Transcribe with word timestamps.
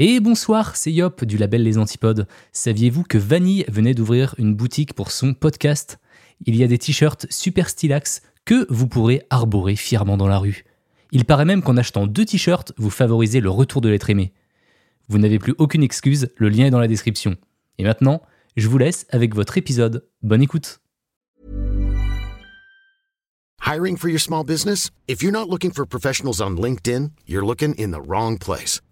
Et 0.00 0.20
bonsoir, 0.20 0.76
c'est 0.76 0.92
Yop 0.92 1.24
du 1.24 1.36
label 1.38 1.64
Les 1.64 1.76
Antipodes. 1.76 2.28
Saviez-vous 2.52 3.02
que 3.02 3.18
Vanille 3.18 3.64
venait 3.66 3.94
d'ouvrir 3.94 4.36
une 4.38 4.54
boutique 4.54 4.94
pour 4.94 5.10
son 5.10 5.34
podcast? 5.34 5.98
Il 6.46 6.54
y 6.54 6.62
a 6.62 6.68
des 6.68 6.78
t-shirts 6.78 7.26
super 7.30 7.68
stylax 7.68 8.22
que 8.44 8.64
vous 8.72 8.86
pourrez 8.86 9.26
arborer 9.28 9.74
fièrement 9.74 10.16
dans 10.16 10.28
la 10.28 10.38
rue. 10.38 10.64
Il 11.10 11.24
paraît 11.24 11.44
même 11.44 11.62
qu'en 11.62 11.76
achetant 11.76 12.06
deux 12.06 12.24
t-shirts, 12.24 12.72
vous 12.76 12.90
favorisez 12.90 13.40
le 13.40 13.50
retour 13.50 13.80
de 13.80 13.88
l'être 13.88 14.08
aimé. 14.08 14.32
Vous 15.08 15.18
n'avez 15.18 15.40
plus 15.40 15.56
aucune 15.58 15.82
excuse, 15.82 16.28
le 16.36 16.48
lien 16.48 16.66
est 16.66 16.70
dans 16.70 16.78
la 16.78 16.86
description. 16.86 17.34
Et 17.78 17.82
maintenant, 17.82 18.22
je 18.56 18.68
vous 18.68 18.78
laisse 18.78 19.04
avec 19.10 19.34
votre 19.34 19.58
épisode. 19.58 20.06
Bonne 20.22 20.42
écoute. 20.42 20.78
Hiring 23.66 23.96
for 23.96 24.08
your 24.08 24.20
small 24.20 24.44
business? 24.44 24.92
If 25.08 25.24
you're 25.24 25.32
not 25.32 25.50
looking 25.50 25.72
for 25.72 25.84
professionals 25.84 26.40
on 26.40 26.50
LinkedIn, 26.50 27.10
you're 27.26 27.44
looking 27.44 27.74
in 27.76 27.90
the 27.90 28.00
wrong 28.00 28.38
place. 28.38 28.80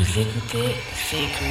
Vous 0.00 0.18
écoutez 0.18 0.72
Creepy. 0.94 1.44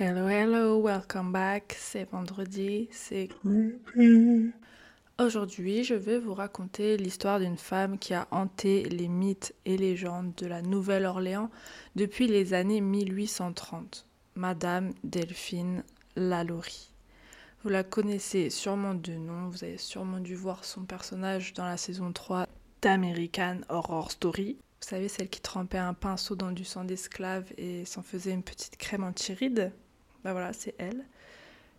Hello, 0.00 0.26
hello, 0.26 0.82
welcome 0.82 1.30
back. 1.30 1.76
C'est 1.78 2.10
vendredi, 2.10 2.88
c'est 2.90 3.28
Aujourd'hui, 5.20 5.84
je 5.84 5.94
vais 5.94 6.18
vous 6.18 6.34
raconter 6.34 6.96
l'histoire 6.96 7.38
d'une 7.38 7.56
femme 7.56 7.96
qui 7.96 8.12
a 8.12 8.26
hanté 8.32 8.82
les 8.86 9.06
mythes 9.06 9.54
et 9.64 9.76
légendes 9.76 10.34
de 10.34 10.48
la 10.48 10.60
Nouvelle-Orléans 10.60 11.50
depuis 11.94 12.26
les 12.26 12.52
années 12.52 12.80
1830, 12.80 14.08
Madame 14.34 14.90
Delphine 15.04 15.84
Lalaurie. 16.16 16.91
Vous 17.62 17.68
la 17.68 17.84
connaissez 17.84 18.50
sûrement 18.50 18.94
de 18.94 19.12
nom, 19.12 19.48
vous 19.48 19.62
avez 19.62 19.78
sûrement 19.78 20.18
dû 20.18 20.34
voir 20.34 20.64
son 20.64 20.82
personnage 20.82 21.52
dans 21.52 21.64
la 21.64 21.76
saison 21.76 22.12
3 22.12 22.48
d'American 22.80 23.60
Horror 23.68 24.10
Story. 24.10 24.56
Vous 24.80 24.88
savez, 24.88 25.06
celle 25.06 25.28
qui 25.28 25.40
trempait 25.40 25.78
un 25.78 25.94
pinceau 25.94 26.34
dans 26.34 26.50
du 26.50 26.64
sang 26.64 26.82
d'esclave 26.82 27.44
et 27.58 27.84
s'en 27.84 28.02
faisait 28.02 28.32
une 28.32 28.42
petite 28.42 28.78
crème 28.78 29.04
anti-rides 29.04 29.70
Ben 30.24 30.32
voilà, 30.32 30.52
c'est 30.52 30.74
elle. 30.78 31.04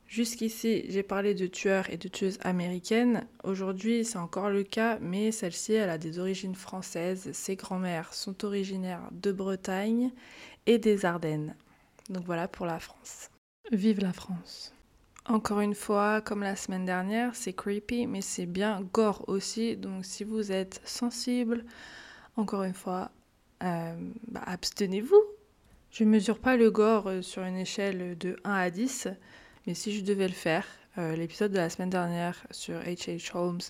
Jusqu'ici, 0.08 0.86
j'ai 0.88 1.04
parlé 1.04 1.34
de 1.34 1.48
tueurs 1.48 1.90
et 1.90 1.98
de 1.98 2.08
tueuses 2.08 2.40
américaines. 2.44 3.28
Aujourd'hui, 3.44 4.06
c'est 4.06 4.18
encore 4.18 4.50
le 4.50 4.64
cas, 4.64 5.00
mais 5.02 5.34
celle-ci, 5.34 5.74
elle 5.74 5.90
a 5.90 5.98
des 5.98 6.18
origines 6.18 6.56
françaises. 6.56 7.30
Ses 7.34 7.58
grands-mères 7.58 8.14
sont 8.14 8.46
originaires 8.46 9.10
de 9.12 9.34
Bretagne 9.34 10.12
et 10.66 10.78
des 10.78 11.04
Ardennes. 11.04 11.58
Donc 12.10 12.24
voilà 12.24 12.48
pour 12.48 12.66
la 12.66 12.80
France. 12.80 13.30
Vive 13.74 14.00
la 14.00 14.14
France. 14.14 14.74
Encore 15.26 15.62
une 15.62 15.76
fois, 15.76 16.20
comme 16.20 16.44
la 16.44 16.58
semaine 16.58 16.84
dernière, 16.84 17.34
c'est 17.34 17.54
creepy, 17.54 18.08
mais 18.08 18.20
c'est 18.20 18.46
bien 18.46 18.82
gore 18.94 19.24
aussi. 19.28 19.78
Donc 19.78 20.04
si 20.04 20.26
vous 20.26 20.52
êtes 20.52 20.82
sensible, 20.84 21.64
encore 22.36 22.64
une 22.64 22.74
fois, 22.74 23.10
euh, 23.64 23.96
bah, 24.28 24.44
abstenez-vous. 24.46 25.24
Je 25.92 26.04
ne 26.04 26.10
mesure 26.10 26.40
pas 26.40 26.58
le 26.58 26.72
gore 26.72 27.08
euh, 27.08 27.22
sur 27.22 27.44
une 27.44 27.56
échelle 27.56 28.18
de 28.18 28.36
1 28.44 28.54
à 28.54 28.70
10, 28.70 29.08
mais 29.66 29.74
si 29.74 29.98
je 29.98 30.04
devais 30.04 30.28
le 30.28 30.34
faire, 30.34 30.66
euh, 30.98 31.16
l'épisode 31.16 31.52
de 31.52 31.58
la 31.58 31.70
semaine 31.70 31.90
dernière 31.90 32.46
sur 32.52 32.80
H.H. 32.80 33.32
Holmes, 33.34 33.62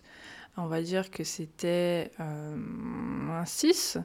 on 0.57 0.65
va 0.65 0.81
dire 0.81 1.11
que 1.11 1.23
c'était 1.23 2.11
un 2.19 3.45
6, 3.45 3.97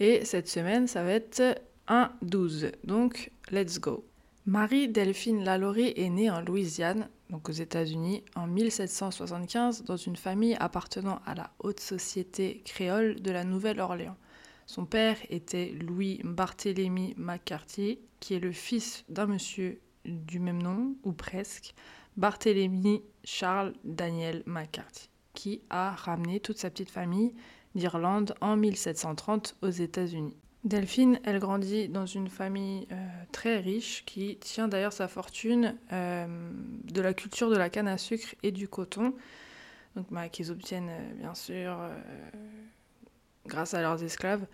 et 0.00 0.24
cette 0.24 0.48
semaine, 0.48 0.86
ça 0.86 1.02
va 1.02 1.12
être 1.12 1.62
un 1.88 2.12
12. 2.22 2.72
Donc, 2.84 3.30
let's 3.50 3.78
go. 3.78 4.09
Marie-Delphine 4.46 5.44
Lalaurie 5.44 5.92
est 5.96 6.08
née 6.08 6.30
en 6.30 6.40
Louisiane, 6.40 7.10
donc 7.28 7.50
aux 7.50 7.52
États-Unis, 7.52 8.24
en 8.34 8.46
1775 8.46 9.84
dans 9.84 9.98
une 9.98 10.16
famille 10.16 10.56
appartenant 10.58 11.20
à 11.26 11.34
la 11.34 11.50
haute 11.58 11.80
société 11.80 12.62
créole 12.64 13.20
de 13.20 13.30
la 13.30 13.44
Nouvelle-Orléans. 13.44 14.16
Son 14.64 14.86
père 14.86 15.18
était 15.28 15.74
Louis 15.78 16.22
Barthélemy 16.24 17.14
McCarthy, 17.18 17.98
qui 18.18 18.32
est 18.32 18.40
le 18.40 18.52
fils 18.52 19.04
d'un 19.10 19.26
monsieur 19.26 19.78
du 20.06 20.40
même 20.40 20.62
nom, 20.62 20.94
ou 21.04 21.12
presque, 21.12 21.74
Barthélemy 22.16 23.02
Charles 23.24 23.74
Daniel 23.84 24.42
McCarthy, 24.46 25.10
qui 25.34 25.60
a 25.68 25.90
ramené 25.90 26.40
toute 26.40 26.56
sa 26.56 26.70
petite 26.70 26.90
famille 26.90 27.34
d'Irlande 27.74 28.34
en 28.40 28.56
1730 28.56 29.56
aux 29.60 29.68
États-Unis. 29.68 30.39
Delphine, 30.64 31.18
elle 31.24 31.38
grandit 31.38 31.88
dans 31.88 32.04
une 32.04 32.28
famille 32.28 32.86
euh, 32.92 32.96
très 33.32 33.58
riche 33.58 34.04
qui 34.04 34.36
tient 34.36 34.68
d'ailleurs 34.68 34.92
sa 34.92 35.08
fortune 35.08 35.74
euh, 35.92 36.26
de 36.84 37.00
la 37.00 37.14
culture 37.14 37.48
de 37.48 37.56
la 37.56 37.70
canne 37.70 37.88
à 37.88 37.96
sucre 37.96 38.34
et 38.42 38.52
du 38.52 38.68
coton, 38.68 39.14
donc 39.96 40.06
bah, 40.10 40.28
qu'ils 40.28 40.50
obtiennent 40.50 40.90
euh, 40.90 41.14
bien 41.14 41.34
sûr 41.34 41.78
grâce 43.46 43.72
à 43.72 43.80
leurs 43.80 44.02
esclaves. 44.04 44.44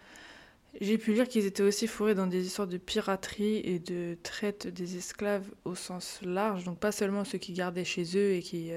J'ai 0.81 0.97
pu 0.97 1.13
lire 1.13 1.27
qu'ils 1.27 1.45
étaient 1.45 1.65
aussi 1.65 1.89
fourrés 1.89 2.15
dans 2.15 2.29
des 2.29 2.47
histoires 2.47 2.69
de 2.69 2.77
piraterie 2.77 3.57
et 3.65 3.81
de 3.81 4.17
traite 4.23 4.69
des 4.69 4.97
esclaves 4.99 5.51
au 5.65 5.75
sens 5.75 6.21
large, 6.23 6.63
donc 6.65 6.79
pas 6.79 6.93
seulement 6.93 7.25
ceux 7.25 7.39
qui 7.39 7.53
gardaient 7.53 7.85
chez 7.85 8.17
eux 8.17 8.35
et 8.35 8.43
qui 8.43 8.71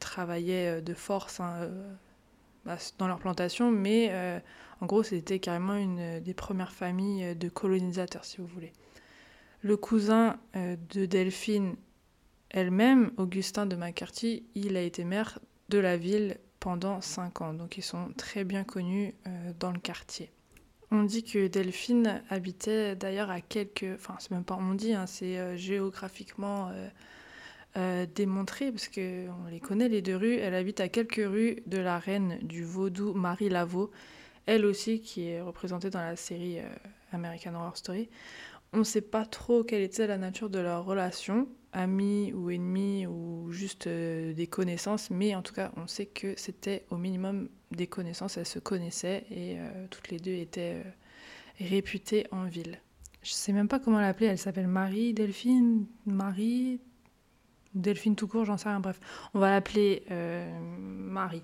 travaillaient 0.00 0.82
de 0.82 0.94
force 0.94 1.38
hein, 1.38 1.70
bah, 2.64 2.76
dans 2.98 3.06
leur 3.06 3.20
plantation, 3.20 3.70
mais 3.70 4.42
en 4.80 4.86
gros 4.86 5.02
c'était 5.02 5.38
carrément 5.38 5.74
une 5.74 5.98
euh, 5.98 6.20
des 6.20 6.34
premières 6.34 6.72
familles 6.72 7.24
euh, 7.24 7.34
de 7.34 7.48
colonisateurs, 7.48 8.24
si 8.24 8.38
vous 8.38 8.46
voulez. 8.46 8.72
Le 9.62 9.76
cousin 9.76 10.38
euh, 10.56 10.76
de 10.90 11.06
Delphine 11.06 11.76
elle-même, 12.50 13.12
Augustin 13.16 13.66
de 13.66 13.76
McCarthy, 13.76 14.44
il 14.54 14.76
a 14.76 14.82
été 14.82 15.04
maire 15.04 15.38
de 15.68 15.78
la 15.78 15.96
ville 15.96 16.38
pendant 16.60 17.00
5 17.00 17.42
ans, 17.42 17.52
donc 17.52 17.76
ils 17.76 17.82
sont 17.82 18.12
très 18.16 18.44
bien 18.44 18.64
connus 18.64 19.14
dans 19.60 19.70
le 19.70 19.78
quartier. 19.78 20.32
On 20.90 21.02
dit 21.02 21.24
que 21.24 21.46
Delphine 21.46 22.22
habitait 22.30 22.96
d'ailleurs 22.96 23.28
à 23.28 23.42
quelques... 23.42 23.86
Enfin, 23.96 24.16
c'est 24.18 24.30
même 24.30 24.44
pas 24.44 24.56
on 24.58 24.72
dit, 24.72 24.94
hein, 24.94 25.06
c'est 25.06 25.58
géographiquement 25.58 26.72
démontré, 28.14 28.72
parce 28.72 28.88
qu'on 28.88 29.44
les 29.50 29.60
connaît, 29.60 29.90
les 29.90 30.00
deux 30.00 30.16
rues. 30.16 30.36
Elle 30.36 30.54
habite 30.54 30.80
à 30.80 30.88
quelques 30.88 31.22
rues 31.22 31.62
de 31.66 31.78
la 31.78 31.98
reine 31.98 32.38
du 32.40 32.64
vaudou 32.64 33.12
Marie 33.12 33.50
Laveau, 33.50 33.92
elle 34.48 34.64
aussi 34.64 35.00
qui 35.00 35.28
est 35.28 35.42
représentée 35.42 35.90
dans 35.90 36.00
la 36.00 36.16
série 36.16 36.58
euh, 36.58 36.64
American 37.12 37.54
Horror 37.54 37.76
Story. 37.76 38.08
On 38.72 38.78
ne 38.78 38.84
sait 38.84 39.02
pas 39.02 39.26
trop 39.26 39.62
quelle 39.62 39.82
était 39.82 40.06
la 40.06 40.16
nature 40.16 40.48
de 40.48 40.58
leur 40.58 40.86
relation, 40.86 41.48
amis 41.74 42.32
ou 42.32 42.50
ennemis 42.50 43.06
ou 43.06 43.52
juste 43.52 43.86
euh, 43.86 44.32
des 44.32 44.46
connaissances, 44.46 45.10
mais 45.10 45.34
en 45.34 45.42
tout 45.42 45.52
cas, 45.52 45.70
on 45.76 45.86
sait 45.86 46.06
que 46.06 46.32
c'était 46.38 46.86
au 46.90 46.96
minimum 46.96 47.50
des 47.72 47.86
connaissances, 47.86 48.38
elles 48.38 48.46
se 48.46 48.58
connaissaient 48.58 49.26
et 49.30 49.58
euh, 49.58 49.86
toutes 49.90 50.08
les 50.08 50.18
deux 50.18 50.32
étaient 50.32 50.82
réputées 51.58 52.26
en 52.30 52.44
ville. 52.46 52.80
Je 53.22 53.32
sais 53.32 53.52
même 53.52 53.68
pas 53.68 53.78
comment 53.78 54.00
l'appeler, 54.00 54.28
elle 54.28 54.38
s'appelle 54.38 54.68
Marie, 54.68 55.12
Delphine, 55.12 55.84
Marie, 56.06 56.80
Delphine 57.74 58.16
tout 58.16 58.28
court, 58.28 58.46
j'en 58.46 58.56
sais 58.56 58.70
rien, 58.70 58.80
bref. 58.80 58.98
On 59.34 59.40
va 59.40 59.50
l'appeler 59.50 60.04
Marie. 60.78 61.42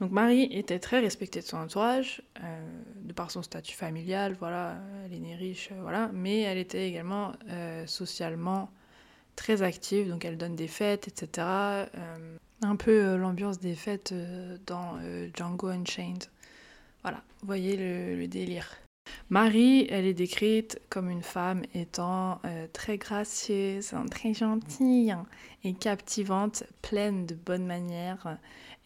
Donc 0.00 0.12
Marie 0.12 0.44
était 0.44 0.78
très 0.78 0.98
respectée 0.98 1.40
de 1.40 1.44
son 1.44 1.58
entourage, 1.58 2.22
euh, 2.42 2.60
de 3.02 3.12
par 3.12 3.30
son 3.30 3.42
statut 3.42 3.76
familial, 3.76 4.34
voilà, 4.38 4.78
elle 5.04 5.12
est 5.12 5.20
née 5.20 5.34
riche, 5.36 5.68
euh, 5.72 5.82
voilà, 5.82 6.10
mais 6.14 6.40
elle 6.40 6.56
était 6.56 6.88
également 6.88 7.32
euh, 7.50 7.86
socialement 7.86 8.70
très 9.36 9.60
active, 9.60 10.08
donc 10.08 10.24
elle 10.24 10.38
donne 10.38 10.56
des 10.56 10.68
fêtes, 10.68 11.06
etc. 11.06 11.46
Un 12.62 12.76
peu 12.76 13.16
l'ambiance 13.16 13.58
des 13.58 13.74
fêtes 13.74 14.12
dans 14.66 14.98
Django 15.34 15.68
Unchained. 15.68 16.24
Voilà, 17.02 17.22
vous 17.40 17.46
voyez 17.46 17.76
le, 17.76 18.26
délire. 18.26 18.66
Marie, 19.30 19.86
elle 19.88 20.04
est 20.04 20.14
décrite 20.14 20.78
comme 20.90 21.08
une 21.08 21.22
femme 21.22 21.62
étant 21.74 22.42
très 22.74 22.98
gracieuse, 22.98 23.94
très 24.10 24.34
gentille 24.34 25.10
hein, 25.12 25.24
et 25.64 25.72
captivante, 25.72 26.64
pleine 26.82 27.24
de 27.24 27.34
bonnes 27.34 27.66
manières 27.66 28.36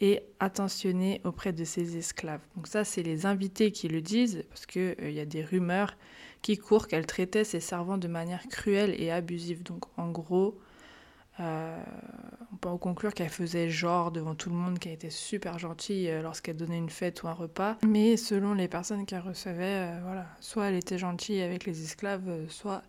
et 0.01 0.23
attentionnée 0.41 1.21
auprès 1.25 1.53
de 1.53 1.65
ses 1.65 1.97
esclaves. 1.97 2.43
Donc 2.57 2.67
ça, 2.67 2.85
c'est 2.85 3.03
les 3.03 3.27
invités 3.27 3.73
qui 3.73 3.89
le 3.89 4.01
disent, 4.01 4.45
parce 4.49 4.67
qu'il 4.67 5.11
y 5.11 5.21
a 5.21 5.27
des 5.27 5.45
rumeurs 5.45 5.97
qui 6.43 6.59
courent 6.59 6.89
qu'elle 6.89 7.07
traitait 7.07 7.45
ses 7.45 7.61
servants 7.61 7.99
de 7.99 8.09
manière 8.09 8.47
cruelle 8.49 8.95
et 9.01 9.11
abusive. 9.11 9.63
Donc 9.63 9.85
en 9.97 10.11
gros, 10.11 10.59
Euh, 11.41 11.83
on 12.53 12.57
peut 12.59 12.69
en 12.69 12.79
conclure 12.79 13.13
qu'elle 13.13 13.29
faisait 13.29 13.69
genre 13.69 14.13
devant 14.13 14.37
tout 14.37 14.51
le 14.51 14.55
monde 14.55 14.79
qu'elle 14.79 14.93
était 14.93 15.11
super 15.11 15.59
gentille 15.59 16.09
euh, 16.09 16.23
lorsqu'elle 16.23 16.57
donnait 16.57 16.79
une 16.79 16.91
fête 16.91 17.25
ou 17.25 17.27
un 17.27 17.33
repas. 17.33 17.77
Mais 17.85 18.17
selon 18.17 18.55
les 18.55 18.69
personnes 18.69 19.05
qu'elle 19.05 19.27
recevait, 19.27 19.65
euh, 19.65 20.01
voilà, 20.05 20.27
soit 20.39 20.67
elle 20.67 20.77
était 20.77 20.97
gentille 20.97 21.43
avec 21.43 21.67
les 21.67 21.83
esclaves, 21.83 22.49
soit 22.49 22.83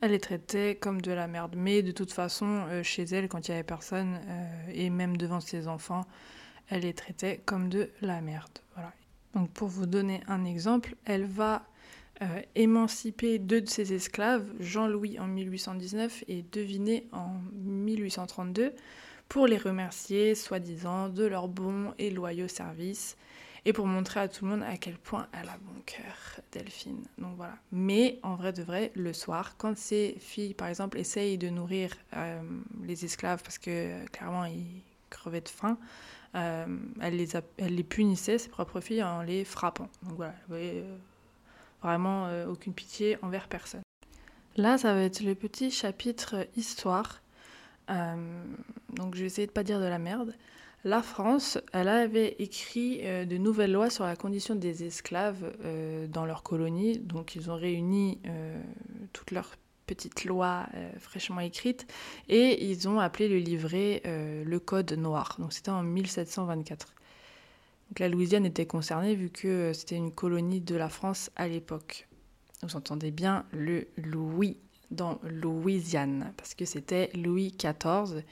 elle 0.00 0.10
les 0.10 0.20
traitait 0.20 0.76
comme 0.76 1.00
de 1.00 1.12
la 1.12 1.26
merde. 1.26 1.54
Mais 1.56 1.82
de 1.82 1.92
toute 1.92 2.12
façon, 2.12 2.64
chez 2.82 3.04
elle, 3.04 3.28
quand 3.28 3.48
il 3.48 3.52
y 3.52 3.54
avait 3.54 3.62
personne, 3.62 4.20
et 4.72 4.90
même 4.90 5.16
devant 5.16 5.40
ses 5.40 5.68
enfants, 5.68 6.04
elle 6.68 6.82
les 6.82 6.94
traitait 6.94 7.40
comme 7.44 7.68
de 7.68 7.90
la 8.02 8.20
merde. 8.20 8.58
Donc 9.34 9.50
pour 9.50 9.68
vous 9.68 9.86
donner 9.86 10.22
un 10.28 10.44
exemple, 10.46 10.96
elle 11.04 11.26
va 11.26 11.66
euh, 12.22 12.40
émanciper 12.54 13.38
deux 13.38 13.60
de 13.60 13.68
ses 13.68 13.92
esclaves, 13.92 14.46
Jean-Louis 14.58 15.18
en 15.18 15.26
1819 15.26 16.24
et 16.28 16.42
Deviné 16.50 17.06
en 17.12 17.34
1832, 17.52 18.72
pour 19.28 19.46
les 19.46 19.58
remercier, 19.58 20.34
soi-disant, 20.34 21.10
de 21.10 21.26
leur 21.26 21.48
bon 21.48 21.92
et 21.98 22.10
loyaux 22.10 22.48
service 22.48 23.18
et 23.66 23.72
pour 23.72 23.86
montrer 23.86 24.20
à 24.20 24.28
tout 24.28 24.44
le 24.44 24.52
monde 24.52 24.62
à 24.62 24.76
quel 24.76 24.96
point 24.96 25.26
elle 25.32 25.48
a 25.48 25.58
bon 25.58 25.80
cœur, 25.84 26.40
Delphine. 26.52 27.02
Donc 27.18 27.36
voilà. 27.36 27.56
Mais 27.72 28.18
en 28.22 28.36
vrai 28.36 28.52
de 28.52 28.62
vrai, 28.62 28.92
le 28.94 29.12
soir, 29.12 29.56
quand 29.58 29.76
ces 29.76 30.16
filles, 30.20 30.54
par 30.54 30.68
exemple, 30.68 30.98
essayent 30.98 31.36
de 31.36 31.48
nourrir 31.48 31.90
euh, 32.16 32.40
les 32.84 33.04
esclaves 33.04 33.42
parce 33.42 33.58
que 33.58 34.06
clairement 34.06 34.44
ils 34.44 34.82
crevaient 35.10 35.40
de 35.40 35.48
faim, 35.48 35.76
euh, 36.36 36.64
elle, 37.00 37.16
les 37.16 37.36
elle 37.58 37.74
les 37.74 37.84
punissait, 37.84 38.38
ses 38.38 38.48
propres 38.48 38.80
filles, 38.80 39.02
en 39.02 39.22
les 39.22 39.44
frappant. 39.44 39.88
Donc 40.04 40.14
voilà, 40.14 40.32
vous 40.46 40.54
voyez, 40.54 40.84
Vraiment 41.82 42.26
euh, 42.26 42.46
aucune 42.46 42.72
pitié 42.72 43.18
envers 43.22 43.48
personne. 43.48 43.82
Là, 44.56 44.78
ça 44.78 44.94
va 44.94 45.02
être 45.02 45.20
le 45.20 45.34
petit 45.34 45.70
chapitre 45.70 46.46
histoire. 46.56 47.20
Euh, 47.90 48.44
donc 48.94 49.14
je 49.14 49.20
vais 49.20 49.26
essayer 49.26 49.46
de 49.46 49.52
pas 49.52 49.62
dire 49.62 49.78
de 49.78 49.84
la 49.84 49.98
merde. 49.98 50.34
La 50.84 51.02
France, 51.02 51.58
elle 51.72 51.88
avait 51.88 52.36
écrit 52.38 53.00
euh, 53.02 53.24
de 53.24 53.36
nouvelles 53.36 53.72
lois 53.72 53.90
sur 53.90 54.04
la 54.04 54.14
condition 54.14 54.54
des 54.54 54.84
esclaves 54.84 55.52
dans 56.08 56.24
leur 56.24 56.42
colonie. 56.42 56.98
Donc 56.98 57.34
ils 57.34 57.50
ont 57.50 57.56
réuni 57.56 58.20
toutes 59.12 59.30
leurs 59.30 59.56
petites 59.86 60.24
lois 60.24 60.66
fraîchement 60.98 61.40
écrites 61.40 61.86
et 62.28 62.64
ils 62.68 62.88
ont 62.88 62.98
appelé 62.98 63.28
le 63.28 63.38
livret 63.38 64.02
le 64.04 64.58
Code 64.58 64.92
noir. 64.92 65.36
Donc 65.38 65.52
c'était 65.52 65.70
en 65.70 65.82
1724 65.82 66.96
la 67.98 68.08
Louisiane 68.08 68.46
était 68.46 68.66
concernée 68.66 69.14
vu 69.14 69.30
que 69.30 69.48
euh, 69.48 69.72
c'était 69.72 69.96
une 69.96 70.12
colonie 70.12 70.60
de 70.60 70.74
la 70.76 70.88
France 70.88 71.30
à 71.36 71.48
l'époque. 71.48 72.08
Vous 72.62 72.76
entendez 72.76 73.10
bien 73.10 73.44
le 73.52 73.88
Louis 73.96 74.58
dans 74.90 75.18
Louisiane, 75.22 76.32
parce 76.36 76.54
que 76.54 76.64
c'était 76.64 77.10
Louis 77.14 77.54
XIV 77.58 78.22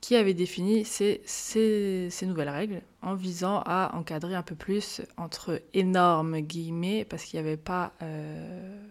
qui 0.00 0.16
avait 0.16 0.34
défini 0.34 0.84
ces, 0.84 2.10
nouvelles 2.22 2.48
règles 2.48 2.82
en 3.02 3.14
visant 3.14 3.62
à 3.66 3.92
encadrer 3.94 4.34
un 4.34 4.42
peu 4.42 4.54
plus 4.54 5.02
entre 5.16 5.60
énormes 5.74 6.40
guillemets, 6.40 7.04
parce 7.04 7.24
qu'il 7.24 7.40
n'y 7.40 7.46
avait 7.46 7.56
pas... 7.56 7.92
Euh, 8.02 8.82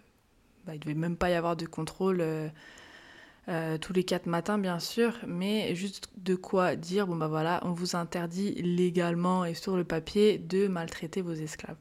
bah, 0.66 0.76
il 0.76 0.80
devait 0.80 0.94
même 0.94 1.18
pas 1.18 1.30
y 1.30 1.34
avoir 1.34 1.56
de 1.56 1.66
contrôle 1.66 2.22
euh, 2.22 2.48
euh, 3.48 3.78
tous 3.80 3.94
les 3.94 4.04
quatre 4.04 4.28
matins 4.28 4.60
bien 4.60 4.80
sûr, 4.80 5.18
mais 5.26 5.74
juste 5.74 6.10
de 6.18 6.36
quoi 6.36 6.76
dire, 6.76 7.08
bon 7.08 7.16
bah 7.16 7.28
voilà, 7.28 7.60
on 7.64 7.72
vous 7.72 7.96
interdit 7.96 8.54
légalement 8.62 9.46
et 9.46 9.56
sur 9.56 9.78
le 9.78 9.84
papier 9.84 10.38
de 10.38 10.68
maltraiter 10.68 11.22
vos 11.22 11.34
esclaves. 11.34 11.78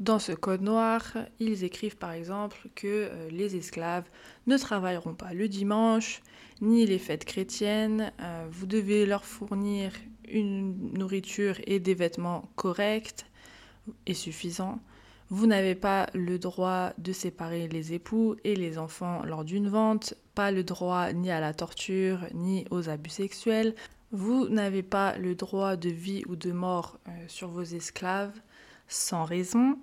Dans 0.00 0.18
ce 0.18 0.32
code 0.32 0.62
noir, 0.62 1.04
ils 1.38 1.62
écrivent 1.62 1.96
par 1.96 2.10
exemple 2.10 2.68
que 2.74 2.86
euh, 2.86 3.30
les 3.30 3.54
esclaves 3.54 4.08
ne 4.48 4.56
travailleront 4.56 5.14
pas 5.14 5.32
le 5.34 5.46
dimanche, 5.46 6.20
ni 6.60 6.84
les 6.84 6.98
fêtes 6.98 7.24
chrétiennes, 7.24 8.12
euh, 8.20 8.46
vous 8.50 8.66
devez 8.66 9.06
leur 9.06 9.24
fournir 9.24 9.92
une 10.28 10.92
nourriture 10.94 11.56
et 11.66 11.78
des 11.78 11.94
vêtements 11.94 12.50
corrects 12.56 13.26
et 14.06 14.14
suffisants. 14.14 14.80
Vous 15.30 15.46
n'avez 15.46 15.76
pas 15.76 16.08
le 16.12 16.40
droit 16.40 16.92
de 16.98 17.12
séparer 17.12 17.68
les 17.68 17.92
époux 17.92 18.34
et 18.42 18.56
les 18.56 18.78
enfants 18.78 19.22
lors 19.24 19.44
d'une 19.44 19.68
vente, 19.68 20.14
pas 20.34 20.50
le 20.50 20.64
droit 20.64 21.12
ni 21.12 21.30
à 21.30 21.40
la 21.40 21.54
torture 21.54 22.26
ni 22.34 22.66
aux 22.70 22.88
abus 22.88 23.10
sexuels. 23.10 23.74
Vous 24.10 24.48
n'avez 24.48 24.82
pas 24.82 25.16
le 25.18 25.36
droit 25.36 25.76
de 25.76 25.88
vie 25.88 26.24
ou 26.26 26.34
de 26.34 26.50
mort 26.50 26.98
euh, 27.06 27.10
sur 27.28 27.48
vos 27.48 27.62
esclaves 27.62 28.40
sans 28.88 29.24
raison, 29.24 29.78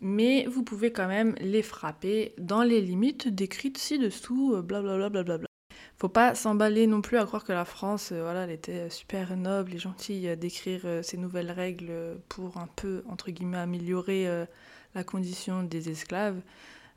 mais 0.00 0.46
vous 0.46 0.62
pouvez 0.62 0.92
quand 0.92 1.08
même 1.08 1.34
les 1.40 1.62
frapper 1.62 2.34
dans 2.38 2.62
les 2.62 2.80
limites 2.80 3.28
décrites 3.28 3.78
ci-dessous, 3.78 4.54
euh, 4.54 4.62
blablabla. 4.62 5.08
Bla 5.08 5.22
bla 5.22 5.38
bla 5.38 5.48
Faut 5.96 6.08
pas 6.08 6.34
s'emballer 6.34 6.86
non 6.86 7.00
plus 7.00 7.18
à 7.18 7.24
croire 7.24 7.44
que 7.44 7.52
la 7.52 7.64
France, 7.64 8.12
euh, 8.12 8.22
voilà, 8.22 8.44
elle 8.44 8.50
était 8.50 8.90
super 8.90 9.36
noble 9.36 9.74
et 9.74 9.78
gentille 9.78 10.36
d'écrire 10.36 10.86
ces 11.02 11.16
nouvelles 11.16 11.50
règles 11.50 12.20
pour 12.28 12.58
un 12.58 12.68
peu, 12.76 13.02
entre 13.08 13.30
guillemets, 13.30 13.58
améliorer 13.58 14.46
la 14.94 15.04
condition 15.04 15.62
des 15.62 15.90
esclaves. 15.90 16.40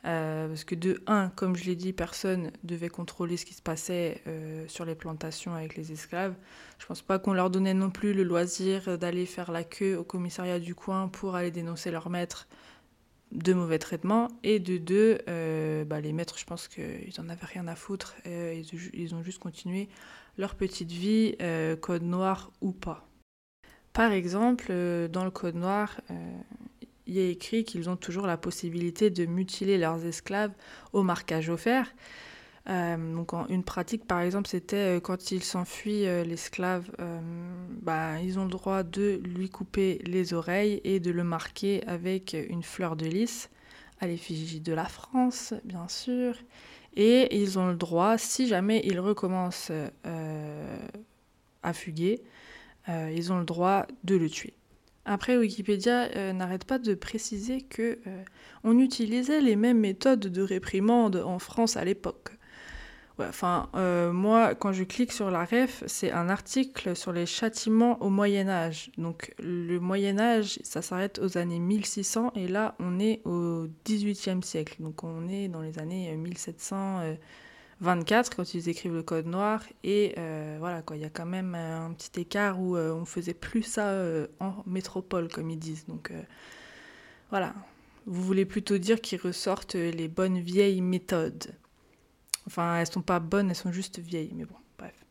Euh, 0.03 0.47
parce 0.47 0.63
que 0.63 0.73
de 0.73 1.01
un, 1.05 1.29
comme 1.29 1.55
je 1.55 1.65
l'ai 1.65 1.75
dit, 1.75 1.93
personne 1.93 2.51
devait 2.63 2.89
contrôler 2.89 3.37
ce 3.37 3.45
qui 3.45 3.53
se 3.53 3.61
passait 3.61 4.21
euh, 4.27 4.65
sur 4.67 4.83
les 4.85 4.95
plantations 4.95 5.53
avec 5.53 5.75
les 5.75 5.91
esclaves. 5.91 6.33
Je 6.79 6.85
pense 6.85 7.01
pas 7.01 7.19
qu'on 7.19 7.33
leur 7.33 7.49
donnait 7.49 7.75
non 7.75 7.91
plus 7.91 8.13
le 8.13 8.23
loisir 8.23 8.97
d'aller 8.97 9.25
faire 9.25 9.51
la 9.51 9.63
queue 9.63 9.95
au 9.95 10.03
commissariat 10.03 10.59
du 10.59 10.73
coin 10.73 11.07
pour 11.07 11.35
aller 11.35 11.51
dénoncer 11.51 11.91
leur 11.91 12.09
maître 12.09 12.47
de 13.31 13.53
mauvais 13.53 13.77
traitements. 13.77 14.27
Et 14.43 14.59
de 14.59 14.77
deux, 14.77 15.19
euh, 15.29 15.85
bah, 15.85 16.01
les 16.01 16.13
maîtres, 16.13 16.37
je 16.39 16.45
pense 16.45 16.67
qu'ils 16.67 17.19
en 17.19 17.29
avaient 17.29 17.45
rien 17.45 17.67
à 17.67 17.75
foutre. 17.75 18.15
Ils, 18.25 18.65
ils, 18.93 19.13
ont 19.13 19.21
juste 19.21 19.39
continué 19.39 19.87
leur 20.37 20.55
petite 20.55 20.91
vie, 20.91 21.37
code 21.81 22.03
noir 22.03 22.51
ou 22.61 22.71
pas. 22.71 23.07
Par 23.93 24.11
exemple, 24.13 24.71
dans 25.09 25.25
le 25.25 25.31
code 25.31 25.55
noir, 25.55 26.01
il 27.11 27.17
est 27.17 27.29
écrit 27.29 27.65
qu'ils 27.65 27.89
ont 27.89 27.97
toujours 27.97 28.25
la 28.25 28.37
possibilité 28.37 29.09
de 29.09 29.25
mutiler 29.25 29.77
leurs 29.77 30.05
esclaves 30.05 30.53
au 30.93 31.03
marquage 31.03 31.49
offert. 31.49 31.93
Euh, 32.69 33.15
donc 33.15 33.33
une 33.49 33.63
pratique 33.63 34.05
par 34.05 34.21
exemple 34.21 34.47
c'était 34.47 34.97
euh, 34.97 34.99
quand 34.99 35.31
il 35.31 35.43
s'enfuit 35.43 36.05
euh, 36.05 36.23
l'esclave, 36.23 36.89
bah, 37.81 38.21
ils 38.21 38.39
ont 38.39 38.43
le 38.45 38.49
droit 38.49 38.83
de 38.83 39.19
lui 39.25 39.49
couper 39.49 39.99
les 40.05 40.33
oreilles 40.33 40.79
et 40.85 41.01
de 41.01 41.11
le 41.11 41.23
marquer 41.23 41.85
avec 41.85 42.33
une 42.49 42.63
fleur 42.63 42.95
de 42.95 43.07
lys 43.07 43.49
à 43.99 44.07
l'effigie 44.07 44.61
de 44.61 44.73
la 44.73 44.85
France 44.85 45.53
bien 45.65 45.89
sûr. 45.89 46.35
Et 46.95 47.41
ils 47.41 47.59
ont 47.59 47.67
le 47.67 47.75
droit, 47.75 48.17
si 48.17 48.47
jamais 48.47 48.81
il 48.85 48.99
recommence 48.99 49.71
à 51.63 51.73
fuguer, 51.73 52.21
ils 52.89 53.31
ont 53.31 53.39
le 53.39 53.45
droit 53.45 53.85
de 54.03 54.15
le 54.15 54.29
tuer. 54.29 54.53
Après, 55.05 55.37
Wikipédia 55.37 56.09
euh, 56.15 56.33
n'arrête 56.33 56.65
pas 56.65 56.77
de 56.77 56.93
préciser 56.93 57.61
que 57.61 57.99
euh, 58.05 58.23
on 58.63 58.77
utilisait 58.77 59.41
les 59.41 59.55
mêmes 59.55 59.79
méthodes 59.79 60.27
de 60.27 60.41
réprimande 60.41 61.15
en 61.15 61.39
France 61.39 61.75
à 61.75 61.83
l'époque. 61.83 62.29
enfin, 63.19 63.69
euh, 63.75 64.11
moi, 64.11 64.53
quand 64.53 64.73
je 64.73 64.83
clique 64.83 65.11
sur 65.11 65.31
la 65.31 65.45
ref, 65.45 65.83
c'est 65.87 66.11
un 66.11 66.29
article 66.29 66.95
sur 66.95 67.13
les 67.13 67.25
châtiments 67.25 68.01
au 68.01 68.09
Moyen 68.09 68.47
Âge. 68.47 68.91
Donc, 68.97 69.33
le 69.39 69.79
Moyen 69.79 70.19
Âge, 70.19 70.59
ça 70.63 70.83
s'arrête 70.83 71.19
aux 71.19 71.37
années 71.37 71.59
1600 71.59 72.33
et 72.35 72.47
là, 72.47 72.75
on 72.79 72.99
est 72.99 73.21
au 73.25 73.67
18e 73.85 74.43
siècle. 74.43 74.75
Donc, 74.79 75.03
on 75.03 75.27
est 75.27 75.47
dans 75.47 75.61
les 75.61 75.79
années 75.79 76.15
1700. 76.15 77.15
24 77.81 78.35
quand 78.35 78.53
ils 78.53 78.69
écrivent 78.69 78.93
le 78.93 79.01
code 79.01 79.25
noir 79.25 79.63
et 79.83 80.13
euh, 80.19 80.57
voilà 80.59 80.83
quoi 80.83 80.95
il 80.95 81.01
y 81.01 81.05
a 81.05 81.09
quand 81.09 81.25
même 81.25 81.55
un 81.55 81.91
petit 81.93 82.21
écart 82.21 82.61
où 82.61 82.77
euh, 82.77 82.93
on 82.93 83.05
faisait 83.05 83.33
plus 83.33 83.63
ça 83.63 83.89
euh, 83.89 84.27
en 84.39 84.63
métropole 84.67 85.27
comme 85.29 85.49
ils 85.49 85.59
disent. 85.59 85.85
Donc 85.87 86.13
voilà. 87.31 87.53
Vous 88.05 88.21
voulez 88.21 88.45
plutôt 88.45 88.77
dire 88.77 89.01
qu'ils 89.01 89.19
ressortent 89.19 89.75
les 89.75 90.07
bonnes 90.07 90.39
vieilles 90.39 90.81
méthodes. 90.81 91.55
Enfin 92.45 92.77
elles 92.77 92.87
sont 92.87 93.01
pas 93.01 93.19
bonnes 93.19 93.49
elles 93.49 93.55
sont 93.55 93.71
juste 93.71 93.99
vieilles 93.99 94.33
mais 94.35 94.45
bon 94.45 94.55
bref. 94.77 95.05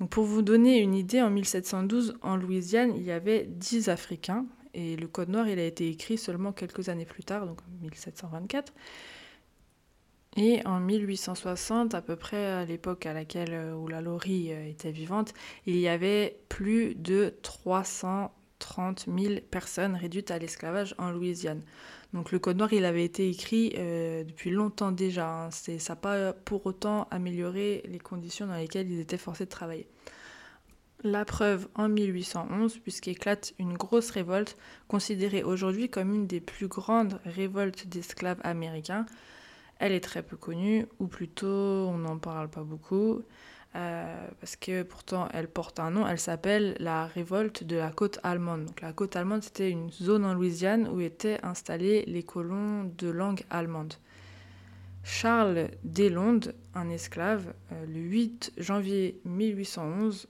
Donc 0.00 0.10
pour 0.10 0.24
vous 0.24 0.42
donner 0.42 0.78
une 0.78 0.94
idée 0.94 1.22
en 1.22 1.30
1712 1.30 2.18
en 2.22 2.36
Louisiane 2.36 2.94
il 2.96 3.02
y 3.02 3.12
avait 3.12 3.44
10 3.48 3.88
Africains 3.90 4.44
et 4.74 4.96
le 4.96 5.06
code 5.06 5.28
noir 5.28 5.48
il 5.48 5.58
a 5.60 5.64
été 5.64 5.88
écrit 5.88 6.18
seulement 6.18 6.52
quelques 6.52 6.88
années 6.88 7.06
plus 7.06 7.24
tard 7.24 7.46
donc 7.46 7.60
en 7.60 7.82
1724 7.82 8.72
et 10.36 10.64
en 10.66 10.80
1860, 10.80 11.94
à 11.94 12.02
peu 12.02 12.16
près 12.16 12.46
à 12.46 12.64
l'époque 12.64 13.06
à 13.06 13.12
laquelle 13.12 13.52
euh, 13.52 13.74
où 13.74 13.88
la 13.88 14.00
Laurie 14.00 14.52
euh, 14.52 14.68
était 14.68 14.92
vivante, 14.92 15.34
il 15.66 15.76
y 15.76 15.88
avait 15.88 16.38
plus 16.48 16.94
de 16.94 17.34
330 17.42 19.06
000 19.06 19.34
personnes 19.50 19.96
réduites 19.96 20.30
à 20.30 20.38
l'esclavage 20.38 20.94
en 20.98 21.10
Louisiane. 21.10 21.62
Donc 22.12 22.30
le 22.30 22.38
Code 22.38 22.56
noir, 22.56 22.72
il 22.72 22.84
avait 22.84 23.04
été 23.04 23.28
écrit 23.28 23.74
euh, 23.78 24.22
depuis 24.24 24.50
longtemps 24.50 24.92
déjà. 24.92 25.28
Hein. 25.28 25.50
ça 25.50 25.72
n'a 25.88 25.96
pas 25.96 26.32
pour 26.32 26.64
autant 26.66 27.08
amélioré 27.10 27.82
les 27.88 27.98
conditions 27.98 28.46
dans 28.46 28.54
lesquelles 28.54 28.90
ils 28.90 29.00
étaient 29.00 29.18
forcés 29.18 29.44
de 29.44 29.50
travailler. 29.50 29.88
La 31.04 31.24
preuve 31.24 31.68
en 31.76 31.88
1811, 31.88 32.78
puisqu'éclate 32.78 33.54
une 33.58 33.74
grosse 33.74 34.10
révolte, 34.10 34.56
considérée 34.88 35.44
aujourd'hui 35.44 35.88
comme 35.88 36.12
une 36.12 36.26
des 36.26 36.40
plus 36.40 36.66
grandes 36.66 37.20
révoltes 37.24 37.86
d'esclaves 37.86 38.40
américains, 38.42 39.06
elle 39.78 39.92
est 39.92 40.00
très 40.00 40.22
peu 40.22 40.36
connue, 40.36 40.86
ou 40.98 41.06
plutôt 41.06 41.46
on 41.46 41.98
n'en 41.98 42.18
parle 42.18 42.48
pas 42.48 42.62
beaucoup. 42.62 43.22
euh, 43.76 44.28
parce 44.40 44.56
que 44.56 44.82
pourtant 44.82 45.28
elle 45.32 45.48
porte 45.48 45.78
un 45.78 45.90
nom, 45.90 46.06
elle 46.06 46.18
s'appelle 46.18 46.74
la 46.80 47.06
révolte 47.06 47.64
de 47.64 47.76
la 47.76 47.90
côte 47.90 48.18
allemande. 48.22 48.70
La 48.82 48.92
côte 48.92 49.14
allemande, 49.16 49.42
c'était 49.42 49.70
une 49.70 49.90
zone 49.92 50.24
en 50.24 50.34
Louisiane 50.34 50.88
où 50.88 51.00
étaient 51.00 51.38
installés 51.44 52.04
les 52.06 52.22
colons 52.22 52.84
de 52.98 53.08
langue 53.08 53.42
allemande. 53.50 53.94
Charles 55.04 55.68
Deslandes, 55.84 56.54
un 56.74 56.88
esclave, 56.90 57.54
euh, 57.72 57.86
le 57.86 58.00
8 58.00 58.52
janvier 58.58 59.20
1811, 59.24 60.28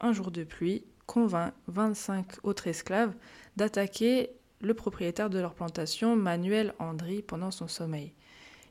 un 0.00 0.12
jour 0.12 0.30
de 0.30 0.44
pluie, 0.44 0.84
convainc 1.06 1.52
25 1.68 2.44
autres 2.44 2.66
esclaves 2.66 3.14
d'attaquer 3.56 4.30
le 4.60 4.74
propriétaire 4.74 5.30
de 5.30 5.38
leur 5.38 5.54
plantation, 5.54 6.16
Manuel 6.16 6.74
Andry, 6.78 7.22
pendant 7.22 7.50
son 7.50 7.68
sommeil. 7.68 8.12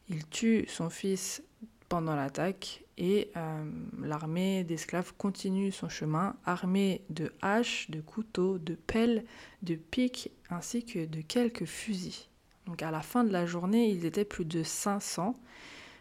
Il 0.09 0.27
tue 0.27 0.65
son 0.67 0.89
fils 0.89 1.43
pendant 1.89 2.15
l'attaque 2.15 2.83
et 2.97 3.31
euh, 3.35 3.69
l'armée 4.01 4.63
d'esclaves 4.63 5.13
continue 5.17 5.71
son 5.71 5.89
chemin 5.89 6.35
armée 6.45 7.01
de 7.09 7.33
haches, 7.41 7.89
de 7.89 8.01
couteaux, 8.01 8.57
de 8.57 8.75
pelles, 8.75 9.25
de 9.63 9.75
piques 9.75 10.31
ainsi 10.49 10.85
que 10.85 11.05
de 11.05 11.21
quelques 11.21 11.65
fusils. 11.65 12.27
Donc 12.67 12.81
à 12.81 12.91
la 12.91 13.01
fin 13.01 13.23
de 13.23 13.31
la 13.31 13.45
journée, 13.45 13.89
ils 13.89 14.05
étaient 14.05 14.25
plus 14.25 14.45
de 14.45 14.63
500 14.63 15.35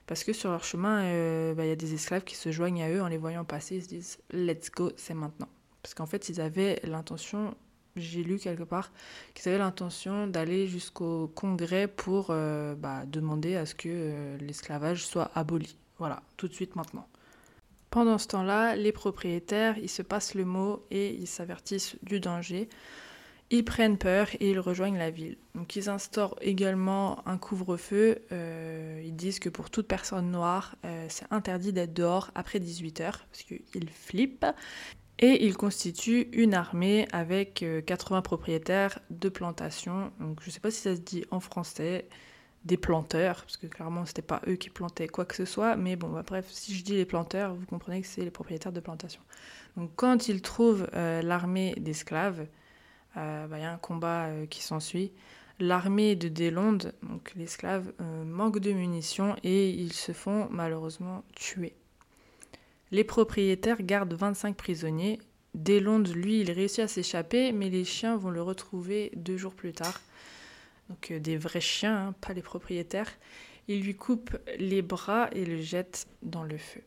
parce 0.06 0.22
que 0.22 0.32
sur 0.32 0.50
leur 0.50 0.64
chemin, 0.64 1.02
euh, 1.04 1.54
bah, 1.54 1.64
il 1.64 1.68
y 1.68 1.72
a 1.72 1.76
des 1.76 1.94
esclaves 1.94 2.24
qui 2.24 2.36
se 2.36 2.52
joignent 2.52 2.82
à 2.82 2.90
eux 2.90 3.02
en 3.02 3.08
les 3.08 3.16
voyant 3.16 3.44
passer, 3.44 3.76
ils 3.76 3.82
se 3.82 3.88
disent 3.88 4.18
Let's 4.32 4.70
go, 4.70 4.92
c'est 4.96 5.14
maintenant. 5.14 5.48
Parce 5.82 5.94
qu'en 5.94 6.06
fait, 6.06 6.28
ils 6.28 6.40
avaient 6.40 6.80
l'intention, 6.84 7.54
j'ai 7.96 8.24
lu 8.24 8.38
quelque 8.38 8.62
part, 8.62 8.92
qu'ils 9.34 9.48
avaient 9.48 9.58
l'intention 9.58 10.26
d'aller 10.26 10.66
jusqu'au 10.66 11.28
Congrès 11.34 11.86
pour 11.86 12.28
euh, 12.30 12.74
bah, 12.74 13.04
demander 13.06 13.56
à 13.56 13.66
ce 13.66 13.74
que 13.74 13.88
euh, 13.88 14.36
l'esclavage 14.38 15.06
soit 15.06 15.30
aboli. 15.34 15.76
Voilà, 15.98 16.22
tout 16.36 16.48
de 16.48 16.52
suite 16.52 16.76
maintenant. 16.76 17.06
Pendant 17.90 18.18
ce 18.18 18.26
temps-là, 18.28 18.74
les 18.74 18.90
propriétaires, 18.90 19.78
ils 19.78 19.88
se 19.88 20.02
passent 20.02 20.34
le 20.34 20.44
mot 20.44 20.84
et 20.90 21.14
ils 21.14 21.28
s'avertissent 21.28 21.96
du 22.02 22.18
danger. 22.18 22.68
Ils 23.50 23.64
prennent 23.64 23.98
peur 23.98 24.28
et 24.40 24.50
ils 24.50 24.58
rejoignent 24.58 24.98
la 24.98 25.10
ville. 25.10 25.36
Donc 25.54 25.76
ils 25.76 25.88
instaurent 25.88 26.34
également 26.40 27.26
un 27.28 27.38
couvre-feu. 27.38 28.18
Euh, 28.32 29.00
ils 29.04 29.14
disent 29.14 29.38
que 29.38 29.48
pour 29.48 29.70
toute 29.70 29.86
personne 29.86 30.32
noire, 30.32 30.74
c'est 31.08 31.26
interdit 31.30 31.72
d'être 31.72 31.92
dehors 31.92 32.32
après 32.34 32.58
18h 32.58 33.12
parce 33.30 33.42
qu'ils 33.44 33.90
flippent. 33.90 34.46
Et 35.18 35.46
ils 35.46 35.56
constituent 35.56 36.28
une 36.32 36.54
armée 36.54 37.06
avec 37.12 37.64
80 37.86 38.18
euh, 38.18 38.20
propriétaires 38.22 38.98
de 39.10 39.28
plantations. 39.28 40.12
Je 40.40 40.46
ne 40.46 40.50
sais 40.50 40.60
pas 40.60 40.70
si 40.70 40.80
ça 40.80 40.96
se 40.96 41.00
dit 41.00 41.24
en 41.30 41.40
français 41.40 42.08
des 42.64 42.76
planteurs, 42.76 43.42
parce 43.42 43.58
que 43.58 43.66
clairement 43.66 44.06
c'était 44.06 44.22
pas 44.22 44.40
eux 44.48 44.56
qui 44.56 44.70
plantaient 44.70 45.06
quoi 45.06 45.26
que 45.26 45.34
ce 45.34 45.44
soit, 45.44 45.76
mais 45.76 45.96
bon, 45.96 46.08
bah, 46.08 46.24
bref, 46.26 46.46
si 46.48 46.74
je 46.74 46.82
dis 46.82 46.94
les 46.94 47.04
planteurs, 47.04 47.54
vous 47.54 47.66
comprenez 47.66 48.00
que 48.00 48.06
c'est 48.06 48.22
les 48.22 48.30
propriétaires 48.30 48.72
de 48.72 48.80
plantations. 48.80 49.20
Donc 49.76 49.90
quand 49.96 50.28
ils 50.28 50.40
trouvent 50.40 50.88
l'armée 50.94 51.74
d'esclaves, 51.76 52.46
euh, 53.16 53.46
bah, 53.46 53.58
il 53.58 53.62
y 53.62 53.64
a 53.64 53.72
un 53.72 53.78
combat 53.78 54.26
euh, 54.26 54.46
qui 54.46 54.62
s'ensuit. 54.62 55.12
L'armée 55.60 56.16
de 56.16 56.28
Deslandes, 56.28 56.94
donc 57.02 57.32
l'esclave, 57.36 57.92
euh, 58.00 58.24
manque 58.24 58.58
de 58.58 58.72
munitions 58.72 59.36
et 59.44 59.70
ils 59.70 59.92
se 59.92 60.12
font 60.12 60.48
malheureusement 60.50 61.22
tuer. 61.34 61.74
Les 62.94 63.02
propriétaires 63.02 63.82
gardent 63.82 64.14
25 64.14 64.54
prisonniers. 64.54 65.18
Deslandes, 65.54 66.14
lui, 66.14 66.42
il 66.42 66.52
réussit 66.52 66.78
à 66.78 66.86
s'échapper, 66.86 67.50
mais 67.50 67.68
les 67.68 67.84
chiens 67.84 68.16
vont 68.16 68.30
le 68.30 68.40
retrouver 68.40 69.10
deux 69.16 69.36
jours 69.36 69.56
plus 69.56 69.72
tard. 69.72 70.00
Donc 70.88 71.12
des 71.12 71.36
vrais 71.36 71.60
chiens, 71.60 72.06
hein, 72.06 72.14
pas 72.20 72.34
les 72.34 72.40
propriétaires. 72.40 73.10
Ils 73.66 73.82
lui 73.82 73.96
coupent 73.96 74.38
les 74.60 74.80
bras 74.80 75.28
et 75.32 75.44
le 75.44 75.60
jettent 75.60 76.06
dans 76.22 76.44
le 76.44 76.56
feu. 76.56 76.82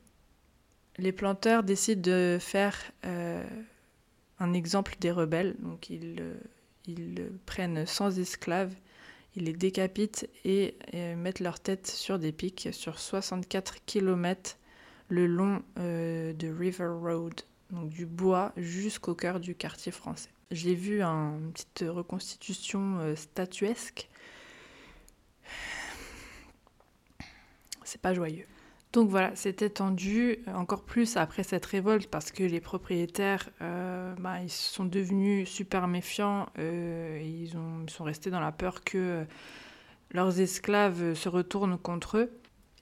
Les 0.97 1.11
planteurs 1.11 1.63
décident 1.63 2.01
de 2.01 2.37
faire 2.39 2.93
un 3.03 4.53
exemple 4.53 4.95
des 5.01 5.11
rebelles. 5.11 5.57
Donc 5.59 5.89
ils, 5.89 6.23
ils 6.85 7.29
prennent 7.45 7.85
100 7.85 8.11
esclaves, 8.11 8.73
ils 9.35 9.43
les 9.43 9.51
décapitent 9.53 10.29
et, 10.45 10.77
mettent 11.17 11.41
leur 11.41 11.59
tête 11.59 11.85
sur 11.85 12.17
des 12.17 12.31
pics 12.31 12.69
sur 12.71 12.97
64 12.97 13.83
km 13.85 14.55
le 15.09 15.27
long 15.27 15.61
euh, 15.79 16.33
de 16.33 16.49
River 16.49 16.87
Road, 16.87 17.41
donc 17.71 17.89
du 17.89 18.05
bois 18.05 18.51
jusqu'au 18.57 19.15
cœur 19.15 19.39
du 19.39 19.55
quartier 19.55 19.91
français. 19.91 20.29
J'ai 20.51 20.75
vu 20.75 21.01
une 21.01 21.51
petite 21.51 21.85
reconstitution 21.87 22.99
euh, 22.99 23.15
statuesque. 23.15 24.07
C'est 27.83 28.01
pas 28.01 28.13
joyeux. 28.13 28.45
Donc 28.93 29.09
voilà, 29.09 29.35
c'était 29.35 29.69
tendu 29.69 30.39
encore 30.47 30.83
plus 30.83 31.17
après 31.17 31.43
cette 31.43 31.65
révolte 31.65 32.09
parce 32.09 32.31
que 32.31 32.43
les 32.43 32.61
propriétaires, 32.61 33.49
euh, 33.61 34.15
bah, 34.15 34.41
ils 34.41 34.49
sont 34.49 34.85
devenus 34.85 35.49
super 35.49 35.87
méfiants, 35.87 36.47
euh, 36.57 37.21
ils, 37.21 37.51
sont 37.89 38.03
restés 38.03 38.29
dans 38.29 38.39
la 38.39 38.51
peur 38.51 38.83
que 38.83 39.25
leurs 40.11 40.39
esclaves 40.39 41.13
se 41.13 41.27
retournent 41.29 41.77
contre 41.77 42.17
eux. 42.17 42.31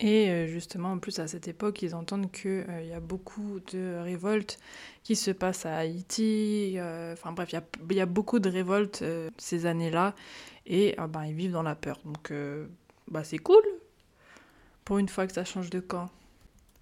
Et 0.02 0.30
euh, 0.30 0.48
justement, 0.48 0.92
en 0.92 1.00
plus, 1.00 1.20
à 1.20 1.28
cette 1.28 1.48
époque, 1.48 1.82
ils 1.82 1.96
entendent 1.96 2.32
qu'il 2.32 2.66
y 2.88 2.94
a 2.94 3.00
beaucoup 3.00 3.60
de 3.72 3.98
révoltes 4.02 4.60
qui 5.04 5.16
se 5.16 5.32
passent 5.32 5.66
à 5.66 5.78
Haïti. 5.78 6.78
Enfin 7.14 7.32
bref, 7.32 7.54
il 7.90 7.96
y, 7.96 8.02
a, 8.02 8.06
beaucoup 8.06 8.40
de 8.40 8.50
révoltes 8.50 9.04
ces 9.38 9.66
années-là. 9.66 10.14
Et 10.68 10.96
bah, 11.10 11.28
ils 11.28 11.34
vivent 11.36 11.54
dans 11.54 11.64
la 11.64 11.76
peur. 11.76 12.00
Donc 12.04 12.34
bah, 13.08 13.24
c'est 13.24 13.38
cool, 13.38 13.64
pour 14.84 14.98
une 14.98 15.08
fois 15.08 15.28
que 15.28 15.34
ça 15.34 15.46
change 15.46 15.70
de 15.70 15.80
camp. 15.80 16.10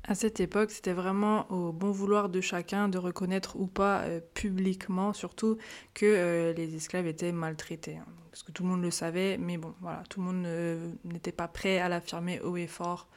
À 0.06 0.16
cette 0.16 0.42
époque, 0.42 0.72
c'était 0.72 0.92
vraiment 0.92 1.50
au 1.50 1.72
bon 1.72 1.92
vouloir 1.92 2.28
de 2.28 2.42
chacun 2.42 2.90
de 2.90 2.98
reconnaître 2.98 3.56
ou 3.56 3.68
pas 3.68 4.02
euh, 4.02 4.20
publiquement, 4.34 5.14
surtout, 5.14 5.58
que 5.94 6.06
euh, 6.06 6.54
les 6.54 6.76
esclaves 6.76 7.08
étaient 7.08 7.32
maltraités. 7.32 7.96
Hein. 7.96 8.06
Parce 8.30 8.44
que 8.44 8.52
tout 8.52 8.64
le 8.64 8.70
monde 8.70 8.82
le 8.82 8.92
savait, 8.92 9.38
mais 9.38 9.58
bon, 9.58 9.74
voilà, 9.80 10.04
tout 10.10 10.20
le 10.20 10.26
monde 10.26 10.98
n'était 11.06 11.32
pas 11.32 11.48
prêt 11.48 11.80
à 11.80 11.88
l'affirmer 11.88 12.42
haut 12.42 12.58
et 12.58 12.68
fort. 12.68 13.08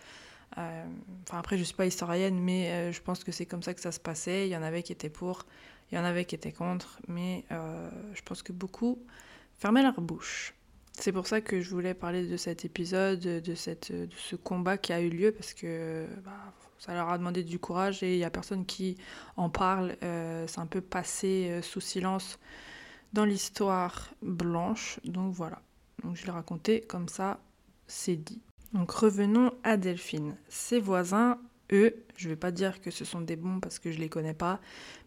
Euh, 0.59 0.85
enfin, 1.23 1.38
après, 1.38 1.57
je 1.57 1.62
ne 1.62 1.64
suis 1.64 1.75
pas 1.75 1.87
historienne, 1.87 2.38
mais 2.38 2.93
je 2.93 3.00
pense 3.00 3.25
que 3.25 3.33
c'est 3.33 3.47
comme 3.47 3.62
ça 3.62 3.73
que 3.73 3.81
ça 3.81 3.93
se 3.93 3.99
passait. 3.99 4.47
Il 4.47 4.50
y 4.50 4.57
en 4.57 4.62
avait 4.62 4.83
qui 4.83 4.93
étaient 4.93 5.09
pour, 5.09 5.47
il 5.90 5.95
y 5.95 5.99
en 5.99 6.05
avait 6.05 6.26
qui 6.26 6.35
étaient 6.35 6.52
contre, 6.52 7.00
mais 7.09 7.47
je 7.50 8.21
pense 8.26 8.43
que 8.43 8.52
beaucoup 8.52 9.02
fermaient 9.57 9.83
leur 9.83 9.99
bouche. 10.02 10.55
C'est 10.93 11.12
pour 11.12 11.26
ça 11.26 11.40
que 11.40 11.62
je 11.62 11.71
voulais 11.71 11.95
parler 11.95 12.26
de 12.26 12.37
cet 12.37 12.66
épisode, 12.66 13.21
de, 13.21 13.55
cette, 13.55 13.93
de 13.93 14.14
ce 14.16 14.37
combat 14.37 14.76
qui 14.76 14.93
a 14.93 15.00
eu 15.00 15.09
lieu, 15.09 15.33
parce 15.33 15.55
que 15.55 16.07
bah, 16.23 16.52
ça 16.78 16.95
leur 16.95 17.09
a 17.09 17.18
demandé 17.18 17.42
du 17.42 17.59
courage 17.59 18.02
et 18.02 18.14
il 18.14 18.18
n'y 18.18 18.25
a 18.25 18.30
personne 18.30 18.66
qui 18.66 18.97
en 19.37 19.49
parle. 19.49 19.97
Euh, 20.02 20.47
c'est 20.47 20.61
un 20.61 20.66
peu 20.66 20.80
passé 20.80 21.49
euh, 21.50 21.62
sous 21.62 21.80
silence 21.80 22.38
dans 23.12 23.25
l'histoire 23.25 24.11
blanche. 24.23 25.00
Donc 25.04 25.33
voilà. 25.33 25.61
Donc 26.04 26.16
je 26.16 26.25
l'ai 26.26 26.33
raconté 26.33 26.83
comme 26.83 27.09
ça, 27.09 27.40
c'est 27.87 28.16
dit. 28.16 28.42
Donc 28.73 28.90
revenons 28.90 29.52
à 29.64 29.76
Delphine. 29.76 30.37
Ses 30.49 30.80
voisins 30.80 31.38
eux, 31.73 31.94
je 32.16 32.28
ne 32.28 32.32
vais 32.32 32.37
pas 32.37 32.50
dire 32.50 32.80
que 32.80 32.90
ce 32.90 33.04
sont 33.04 33.20
des 33.20 33.37
bons 33.37 33.61
parce 33.61 33.78
que 33.78 33.90
je 33.90 33.96
ne 33.96 34.02
les 34.02 34.08
connais 34.08 34.35
pas, 34.35 34.61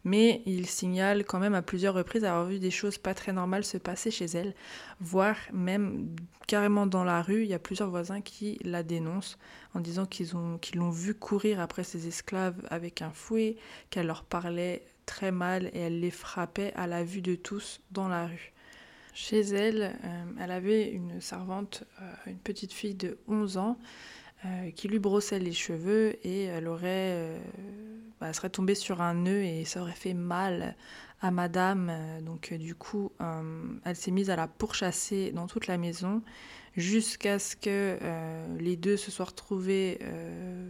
mais 0.04 0.42
ils 0.46 0.68
signalent 0.68 1.24
quand 1.24 1.40
même 1.40 1.54
à 1.56 1.62
plusieurs 1.62 1.94
reprises 1.94 2.24
avoir 2.24 2.46
vu 2.46 2.60
des 2.60 2.72
choses 2.72 2.98
pas 2.98 3.14
très 3.14 3.34
normales 3.34 3.64
se 3.64 3.78
passer 3.78 4.12
chez 4.12 4.26
elle, 4.26 4.54
voire 5.00 5.38
même 5.54 6.16
carrément 6.48 6.86
dans 6.86 7.04
la 7.04 7.22
rue, 7.22 7.44
il 7.44 7.50
y 7.50 7.54
a 7.54 7.60
plusieurs 7.60 7.90
voisins 7.90 8.22
qui 8.22 8.60
la 8.64 8.84
dénoncent 8.84 9.38
en 9.74 9.80
disant 9.80 10.06
qu'ils 10.06 10.30
l'ont 10.76 10.90
vu 10.90 11.14
courir 11.14 11.60
après 11.60 11.84
ses 11.84 12.08
esclaves 12.08 12.62
avec 12.70 13.02
un 13.02 13.12
fouet, 13.12 13.58
qu'elle 13.90 14.08
leur 14.08 14.24
parlait 14.24 14.84
très 15.06 15.32
mal 15.32 15.68
et 15.74 15.80
elle 15.80 16.00
les 16.00 16.12
frappait 16.12 16.74
à 16.76 16.88
la 16.88 17.04
vue 17.04 17.22
de 17.22 17.36
tous 17.36 17.82
dans 17.92 18.08
la 18.08 18.28
rue. 18.28 18.54
Chez 19.14 19.42
elle, 19.42 19.96
euh, 20.04 20.24
elle 20.40 20.52
avait 20.52 20.90
une 20.90 21.20
servante, 21.20 21.84
euh, 22.02 22.14
une 22.28 22.38
petite 22.38 22.72
fille 22.72 22.96
de 22.96 23.18
11 23.28 23.58
ans, 23.58 23.78
euh, 24.46 24.72
qui 24.72 24.88
lui 24.88 25.00
brossait 25.00 25.38
les 25.38 25.52
cheveux 25.52 26.16
et 26.26 26.44
elle 26.44 26.70
aurait, 26.70 27.12
euh, 27.12 27.40
bah, 28.22 28.32
serait 28.32 28.50
tombée 28.50 28.74
sur 28.74 29.02
un 29.02 29.14
nœud 29.14 29.44
et 29.44 29.66
ça 29.66 29.82
aurait 29.82 29.92
fait 29.92 30.14
mal 30.14 30.78
à 31.22 31.30
madame. 31.30 31.92
Donc 32.22 32.54
euh, 32.54 32.58
du 32.58 32.74
coup, 32.74 33.12
elle 33.84 33.96
s'est 33.98 34.12
mise 34.12 34.30
à 34.30 34.38
la 34.38 34.48
pourchasser 34.48 35.32
dans 35.34 35.48
toute 35.48 35.68
la 35.68 35.78
maison 35.78 36.22
jusqu'à 36.78 37.38
ce 37.38 37.58
que 37.58 37.98
les 38.60 38.78
deux 38.78 38.96
se 38.96 39.12
soient 39.12 39.26
retrouvés 39.26 40.00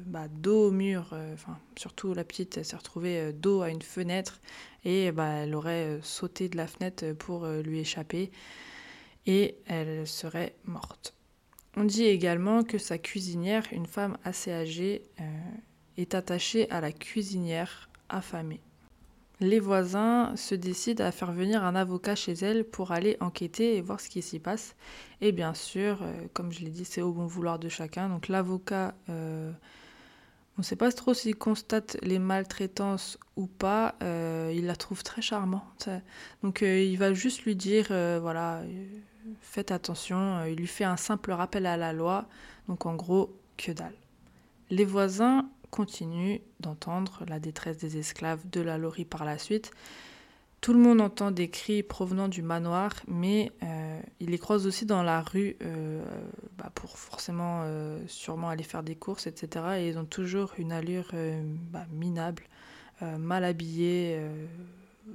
bah, 0.08 0.28
dos 0.30 0.70
au 0.70 0.72
mur, 0.72 1.14
enfin 1.34 1.60
surtout 1.76 2.16
la 2.16 2.24
petite 2.24 2.64
s'est 2.64 2.76
retrouvée 2.76 3.34
dos 3.34 3.62
à 3.62 3.70
une 3.70 3.84
fenêtre 3.84 4.40
et 4.86 5.12
bah, 5.12 5.28
elle 5.28 5.54
aurait 5.54 6.00
sauté 6.02 6.50
de 6.50 6.58
la 6.58 6.66
fenêtre 6.66 7.12
pour 7.14 7.46
lui 7.46 7.80
échapper 7.80 8.32
et 9.28 9.58
elle 9.68 10.08
serait 10.08 10.56
morte. 10.66 11.19
On 11.80 11.86
dit 11.86 12.04
également 12.04 12.64
que 12.64 12.78
sa 12.78 12.98
cuisinière, 12.98 13.64
une 13.72 13.86
femme 13.86 14.18
assez 14.26 14.52
âgée, 14.52 15.02
euh, 15.22 15.24
est 15.96 16.14
attachée 16.14 16.70
à 16.70 16.82
la 16.82 16.92
cuisinière 16.92 17.90
affamée. 18.10 18.60
Les 19.40 19.62
voisins 19.62 20.36
se 20.36 20.56
décident 20.56 21.06
à 21.06 21.14
faire 21.14 21.32
venir 21.32 21.64
un 21.64 21.76
avocat 21.76 22.16
chez 22.16 22.34
elle 22.34 22.66
pour 22.66 22.92
aller 22.92 23.16
enquêter 23.22 23.78
et 23.78 23.82
voir 23.82 24.02
ce 24.02 24.10
qui 24.10 24.22
s'y 24.22 24.40
passe. 24.40 24.76
Et 25.22 25.32
bien 25.32 25.54
sûr, 25.54 26.00
euh, 26.02 26.12
comme 26.34 26.52
je 26.52 26.66
l'ai 26.66 26.70
dit, 26.70 26.84
c'est 26.84 27.02
au 27.02 27.14
bon 27.14 27.28
vouloir 27.28 27.60
de 27.60 27.70
chacun. 27.70 28.10
Donc 28.10 28.28
l'avocat, 28.28 28.94
euh, 29.08 29.50
On 30.58 30.60
ne 30.60 30.64
sait 30.66 30.76
pas 30.76 30.92
trop 30.92 31.14
s'il 31.14 31.38
constate 31.38 31.96
les 32.02 32.20
maltraitances 32.20 33.18
ou 33.38 33.48
pas. 33.48 33.96
il 34.02 34.66
la 34.66 34.76
trouve 34.76 35.04
très 35.04 35.22
charmante. 35.22 35.88
Donc 36.44 36.60
il 36.60 36.98
va 36.98 37.14
juste 37.14 37.44
lui 37.44 37.56
dire, 37.56 37.86
voilà, 38.20 38.64
faites 39.42 39.72
attention. 39.72 40.38
Euh, 40.38 40.50
Il 40.50 40.58
lui 40.58 40.68
fait 40.68 40.84
un 40.84 40.98
simple 40.98 41.32
rappel 41.32 41.66
à 41.66 41.78
la 41.78 41.94
loi. 41.94 42.28
Donc 42.68 42.86
en 42.86 42.96
gros, 42.96 43.36
que 43.58 43.72
dalle. 43.72 43.96
Les 44.70 44.86
voisins 44.86 45.50
continuent 45.72 46.40
d'entendre 46.60 47.24
la 47.28 47.40
détresse 47.40 47.78
des 47.78 47.98
esclaves 47.98 48.42
de 48.50 48.62
la 48.62 48.78
Laurie 48.78 49.06
par 49.06 49.26
la 49.26 49.38
suite. 49.38 49.72
Tout 50.62 50.74
le 50.74 50.80
monde 50.80 51.00
entend 51.00 51.32
des 51.32 51.50
cris 51.50 51.84
provenant 51.84 52.28
du 52.28 52.42
manoir, 52.42 52.92
mais 53.08 53.52
euh, 53.64 54.02
il 54.20 54.32
les 54.32 54.38
croise 54.38 54.68
aussi 54.68 54.86
dans 54.86 55.04
la 55.04 55.22
rue 55.22 55.56
euh, 55.62 56.04
bah, 56.58 56.70
pour 56.76 56.98
forcément 56.98 57.62
euh, 57.64 57.98
sûrement 58.08 58.50
aller 58.50 58.66
faire 58.66 58.84
des 58.84 58.96
courses, 58.96 59.26
etc. 59.26 59.66
Et 59.78 59.88
ils 59.88 59.98
ont 59.98 60.06
toujours 60.06 60.52
une 60.58 60.74
allure 60.74 61.12
bah, 61.72 61.86
minable, 61.92 62.44
mal 63.02 63.46
habillés, 63.46 64.20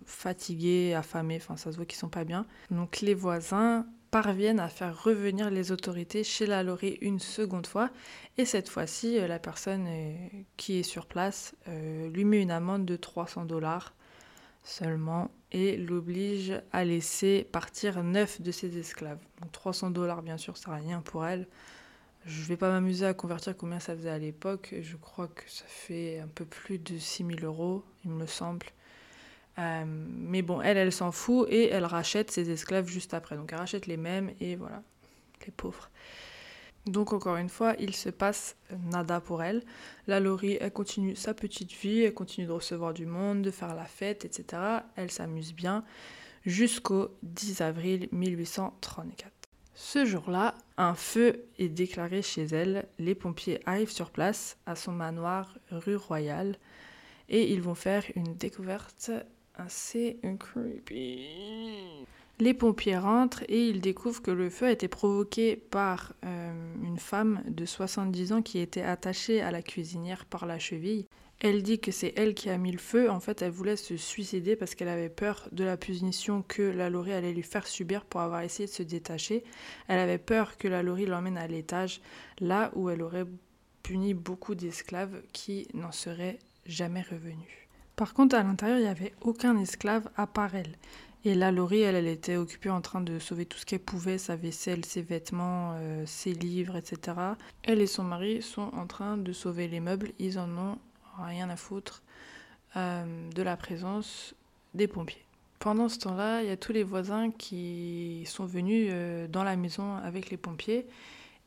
fatigués, 0.07 0.95
affamés, 0.95 1.37
enfin 1.37 1.57
ça 1.57 1.71
se 1.71 1.77
voit 1.77 1.87
qu'ils 1.87 1.99
sont 1.99 2.09
pas 2.09 2.25
bien. 2.25 2.47
Donc 2.71 3.01
les 3.01 3.15
voisins 3.15 3.87
parviennent 4.11 4.61
à 4.61 4.69
faire 4.69 5.03
revenir 5.03 5.51
les 5.51 5.73
autorités 5.73 6.23
chez 6.23 6.47
la 6.47 6.63
Laurie 6.63 6.99
une 7.01 7.19
seconde 7.19 7.67
fois, 7.67 7.91
et 8.39 8.45
cette 8.45 8.69
fois-ci, 8.69 9.19
euh, 9.19 9.27
la 9.27 9.41
personne 9.41 9.87
euh, 9.89 10.15
qui 10.57 10.79
est 10.79 10.85
sur 10.85 11.07
place 11.07 11.55
euh, 11.67 12.09
lui 12.11 12.25
met 12.25 12.41
une 12.41 12.53
amende 12.53 12.85
de 12.85 12.95
300 12.95 13.45
dollars 13.45 13.93
seulement 14.63 15.31
et 15.53 15.77
l'oblige 15.77 16.61
à 16.73 16.85
laisser 16.85 17.47
partir 17.51 18.03
neuf 18.03 18.41
de 18.41 18.53
ses 18.53 18.79
esclaves. 18.79 19.19
Donc 19.41 19.53
300 19.53 19.91
dollars, 19.91 20.23
bien 20.23 20.39
sûr, 20.39 20.57
c'est 20.57 20.71
rien 20.71 21.01
pour 21.01 21.27
elle. 21.27 21.47
Je 22.25 22.43
vais 22.45 22.57
pas 22.57 22.71
m'amuser 22.71 23.07
à 23.07 23.15
convertir 23.15 23.57
combien 23.57 23.81
ça 23.81 23.95
faisait 23.95 24.11
à 24.11 24.19
l'époque. 24.19 24.75
Je 24.81 24.97
crois 24.97 25.29
que 25.29 25.43
ça 25.47 25.65
fait 25.67 26.21
un 26.21 26.29
peu 26.29 26.45
plus 26.45 26.79
de 26.79 26.99
6000 26.99 27.45
euros, 27.45 27.85
il 28.05 28.13
me 28.13 28.27
semble. 28.27 28.67
Euh, 29.59 29.85
mais 29.87 30.43
bon, 30.43 30.61
elle, 30.61 30.77
elle 30.77 30.93
s'en 30.93 31.13
fout 31.13 31.47
et 31.51 31.69
elle 31.69 31.85
rachète 31.85 32.31
ses 32.31 32.51
esclaves 32.51 32.89
juste 32.89 33.15
après. 33.15 33.37
Donc 33.37 33.53
elle 33.53 33.59
rachète 33.59 33.87
les 33.87 33.97
mêmes 33.97 34.31
et 34.41 34.57
voilà, 34.57 34.83
les 35.47 35.53
pauvres. 35.53 35.91
Donc 36.87 37.13
encore 37.15 37.37
une 37.37 37.49
fois, 37.49 37.75
il 37.79 37.95
se 37.95 38.11
passe 38.11 38.57
nada 38.91 39.21
pour 39.21 39.43
elle. 39.43 39.63
La 40.07 40.21
Laurie, 40.21 40.59
elle 40.61 40.73
continue 40.73 41.17
sa 41.17 41.33
petite 41.33 41.73
vie, 41.73 42.03
elle 42.03 42.15
continue 42.15 42.47
de 42.47 42.53
recevoir 42.53 42.93
du 42.93 43.07
monde, 43.07 43.43
de 43.43 43.51
faire 43.51 43.75
la 43.75 43.87
fête, 43.87 44.25
etc. 44.25 44.63
Elle 44.97 45.11
s'amuse 45.11 45.55
bien 45.55 45.85
jusqu'au 46.45 47.17
10 47.23 47.63
avril 47.63 48.09
1834. 48.13 49.31
Ce 49.77 50.05
jour-là, 50.05 50.55
un 50.77 50.95
feu 50.95 51.47
est 51.59 51.69
déclaré 51.69 52.23
chez 52.23 52.45
elle. 52.45 52.87
Les 52.99 53.15
pompiers 53.15 53.61
arrivent 53.67 53.91
sur 53.91 54.11
place 54.11 54.59
à 54.67 54.77
son 54.77 54.93
manoir 54.93 55.57
rue 55.71 55.97
Royale 55.97 56.57
et 57.29 57.51
ils 57.53 57.63
vont 57.63 57.75
faire 57.75 58.05
une 58.15 58.35
découverte 58.37 59.11
assez 59.57 60.19
creepy. 60.39 62.07
Les 62.41 62.55
pompiers 62.55 62.99
rentrent 62.99 63.45
et 63.49 63.69
ils 63.69 63.81
découvrent 63.81 64.21
que 64.21 64.33
le 64.33 64.51
feu 64.51 64.67
a 64.67 64.73
été 64.73 64.89
provoqué 64.89 65.55
par 65.57 66.15
euh, 66.25 66.53
une 66.83 66.99
femme 66.99 67.43
de 67.47 67.65
70 67.65 68.33
ans 68.33 68.43
qui 68.43 68.59
était 68.59 68.83
attachée 68.83 69.41
à 69.41 69.53
la 69.53 69.63
cuisinière 69.63 70.25
par 70.25 70.45
la 70.47 70.59
cheville. 70.59 71.07
Elle 71.41 71.63
dit 71.63 71.79
que 71.79 71.93
c'est 71.93 72.13
elle 72.17 72.35
qui 72.35 72.51
a 72.51 72.59
mis 72.59 72.73
le 72.73 72.79
feu. 72.79 73.09
En 73.09 73.21
fait, 73.21 73.43
elle 73.43 73.51
voulait 73.51 73.77
se 73.77 73.97
suicider 73.97 74.57
parce 74.57 74.75
qu'elle 74.75 74.89
avait 74.89 75.09
peur 75.09 75.49
de 75.53 75.63
la 75.63 75.77
punition 75.77 76.43
que 76.43 76.63
la 76.63 76.91
Laurie 76.91 77.13
allait 77.13 77.33
lui 77.33 77.43
faire 77.43 77.67
subir 77.67 78.05
pour 78.05 78.21
avoir 78.21 78.41
essayé 78.41 78.67
de 78.67 78.73
se 78.73 78.83
détacher. 78.83 79.45
Elle 79.87 79.99
avait 79.99 80.19
peur 80.19 80.57
que 80.57 80.67
la 80.67 80.83
Laurie 80.83 81.07
l'emmène 81.07 81.39
à 81.39 81.47
l'étage, 81.47 82.01
là 82.41 82.73
où 82.75 82.91
elle 82.91 83.03
aurait 83.03 83.27
puni 83.83 84.15
beaucoup 84.15 84.55
d'esclaves 84.55 85.23
qui 85.33 85.69
n'en 85.75 85.93
seraient 85.93 86.39
jamais 86.67 87.03
revenus. 87.03 87.64
Par 87.97 88.13
contre, 88.13 88.35
à 88.35 88.43
l'intérieur, 88.43 88.79
il 88.79 88.83
n'y 88.83 88.89
avait 88.89 89.15
aucun 89.21 89.57
esclave 89.59 90.11
à 90.17 90.27
part 90.27 90.55
elle. 90.55 90.77
Et 91.25 91.35
la 91.35 91.51
Laurie, 91.51 91.81
elle, 91.81 91.95
elle 91.95 92.09
était 92.09 92.37
occupée 92.37 92.69
en 92.69 92.83
train 92.83 93.01
de 93.01 93.19
sauver 93.19 93.47
tout 93.47 93.57
ce 93.57 93.65
qu'elle 93.65 93.81
pouvait, 93.81 94.19
sa 94.19 94.37
vaisselle, 94.37 94.85
ses 94.85 95.01
vêtements, 95.01 95.75
euh, 95.77 96.05
ses 96.07 96.35
livres, 96.35 96.77
etc. 96.77 97.17
Elle 97.63 97.81
et 97.81 97.87
son 97.87 98.03
mari 98.03 98.43
sont 98.43 98.71
en 98.75 98.87
train 98.87 99.17
de 99.17 99.33
sauver 99.33 99.69
les 99.69 99.81
meubles. 99.81 100.11
Ils 100.19 100.39
en 100.39 100.51
ont 100.59 100.79
rien 101.25 101.49
à 101.49 101.57
foutre 101.57 102.03
euh, 102.77 103.31
de 103.31 103.43
la 103.43 103.57
présence 103.57 104.35
des 104.75 104.87
pompiers. 104.87 105.25
Pendant 105.61 105.89
ce 105.89 105.99
temps-là, 106.01 106.43
il 106.43 106.49
y 106.49 106.53
a 106.53 106.59
tous 106.59 106.73
les 106.73 106.83
voisins 106.83 107.31
qui 107.31 108.25
sont 108.27 108.45
venus 108.45 108.89
euh, 108.91 109.27
dans 109.27 109.45
la 109.45 109.57
maison 109.57 109.97
avec 109.97 110.29
les 110.29 110.37
pompiers 110.37 110.87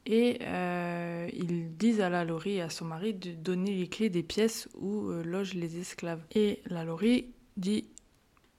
et 0.07 0.39
euh, 0.41 1.29
ils 1.33 1.75
disent 1.75 1.99
à 1.99 2.09
la 2.09 2.23
Laurie 2.23 2.55
et 2.55 2.61
à 2.61 2.69
son 2.69 2.85
mari 2.85 3.13
de 3.13 3.31
donner 3.33 3.75
les 3.75 3.89
clés 3.89 4.09
des 4.09 4.23
pièces 4.23 4.69
où 4.75 5.09
euh, 5.09 5.21
logent 5.21 5.53
les 5.53 5.77
esclaves. 5.79 6.23
Et 6.33 6.61
la 6.67 6.85
Laurie 6.85 7.33
dit 7.57 7.89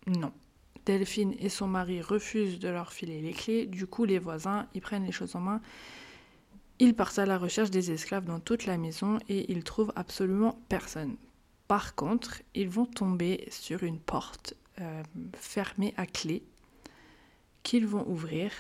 non. 0.06 0.32
Delphine 0.84 1.34
et 1.38 1.48
son 1.48 1.66
mari 1.66 2.02
refusent 2.02 2.58
de 2.58 2.68
leur 2.68 2.92
filer 2.92 3.22
les 3.22 3.32
clés. 3.32 3.66
Du 3.66 3.86
coup, 3.86 4.04
les 4.04 4.18
voisins, 4.18 4.66
ils 4.74 4.82
prennent 4.82 5.04
les 5.04 5.12
choses 5.12 5.36
en 5.36 5.40
main. 5.40 5.60
Ils 6.78 6.94
partent 6.94 7.18
à 7.18 7.26
la 7.26 7.38
recherche 7.38 7.70
des 7.70 7.90
esclaves 7.90 8.24
dans 8.24 8.40
toute 8.40 8.66
la 8.66 8.76
maison 8.76 9.18
et 9.28 9.50
ils 9.50 9.64
trouvent 9.64 9.92
absolument 9.96 10.60
personne. 10.68 11.16
Par 11.66 11.94
contre, 11.94 12.42
ils 12.54 12.68
vont 12.68 12.86
tomber 12.86 13.46
sur 13.50 13.82
une 13.82 13.98
porte 13.98 14.54
euh, 14.80 15.02
fermée 15.34 15.94
à 15.96 16.06
clé 16.06 16.42
qu'ils 17.62 17.86
vont 17.86 18.06
ouvrir. 18.06 18.52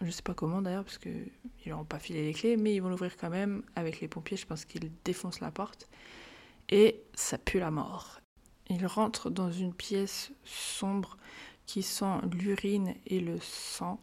Je 0.00 0.10
sais 0.10 0.22
pas 0.22 0.34
comment 0.34 0.62
d'ailleurs, 0.62 0.84
parce 0.84 0.98
qu'ils 0.98 1.30
n'auront 1.66 1.84
pas 1.84 1.98
filé 1.98 2.22
les 2.24 2.32
clés, 2.32 2.56
mais 2.56 2.74
ils 2.74 2.80
vont 2.80 2.88
l'ouvrir 2.88 3.16
quand 3.16 3.30
même 3.30 3.62
avec 3.74 4.00
les 4.00 4.08
pompiers. 4.08 4.36
Je 4.36 4.46
pense 4.46 4.64
qu'ils 4.64 4.92
défoncent 5.04 5.40
la 5.40 5.50
porte. 5.50 5.88
Et 6.68 7.02
ça 7.14 7.38
pue 7.38 7.58
la 7.58 7.70
mort. 7.70 8.20
Ils 8.68 8.86
rentrent 8.86 9.30
dans 9.30 9.50
une 9.50 9.72
pièce 9.72 10.30
sombre 10.44 11.16
qui 11.66 11.82
sent 11.82 12.20
l'urine 12.32 12.94
et 13.06 13.20
le 13.20 13.38
sang. 13.40 14.00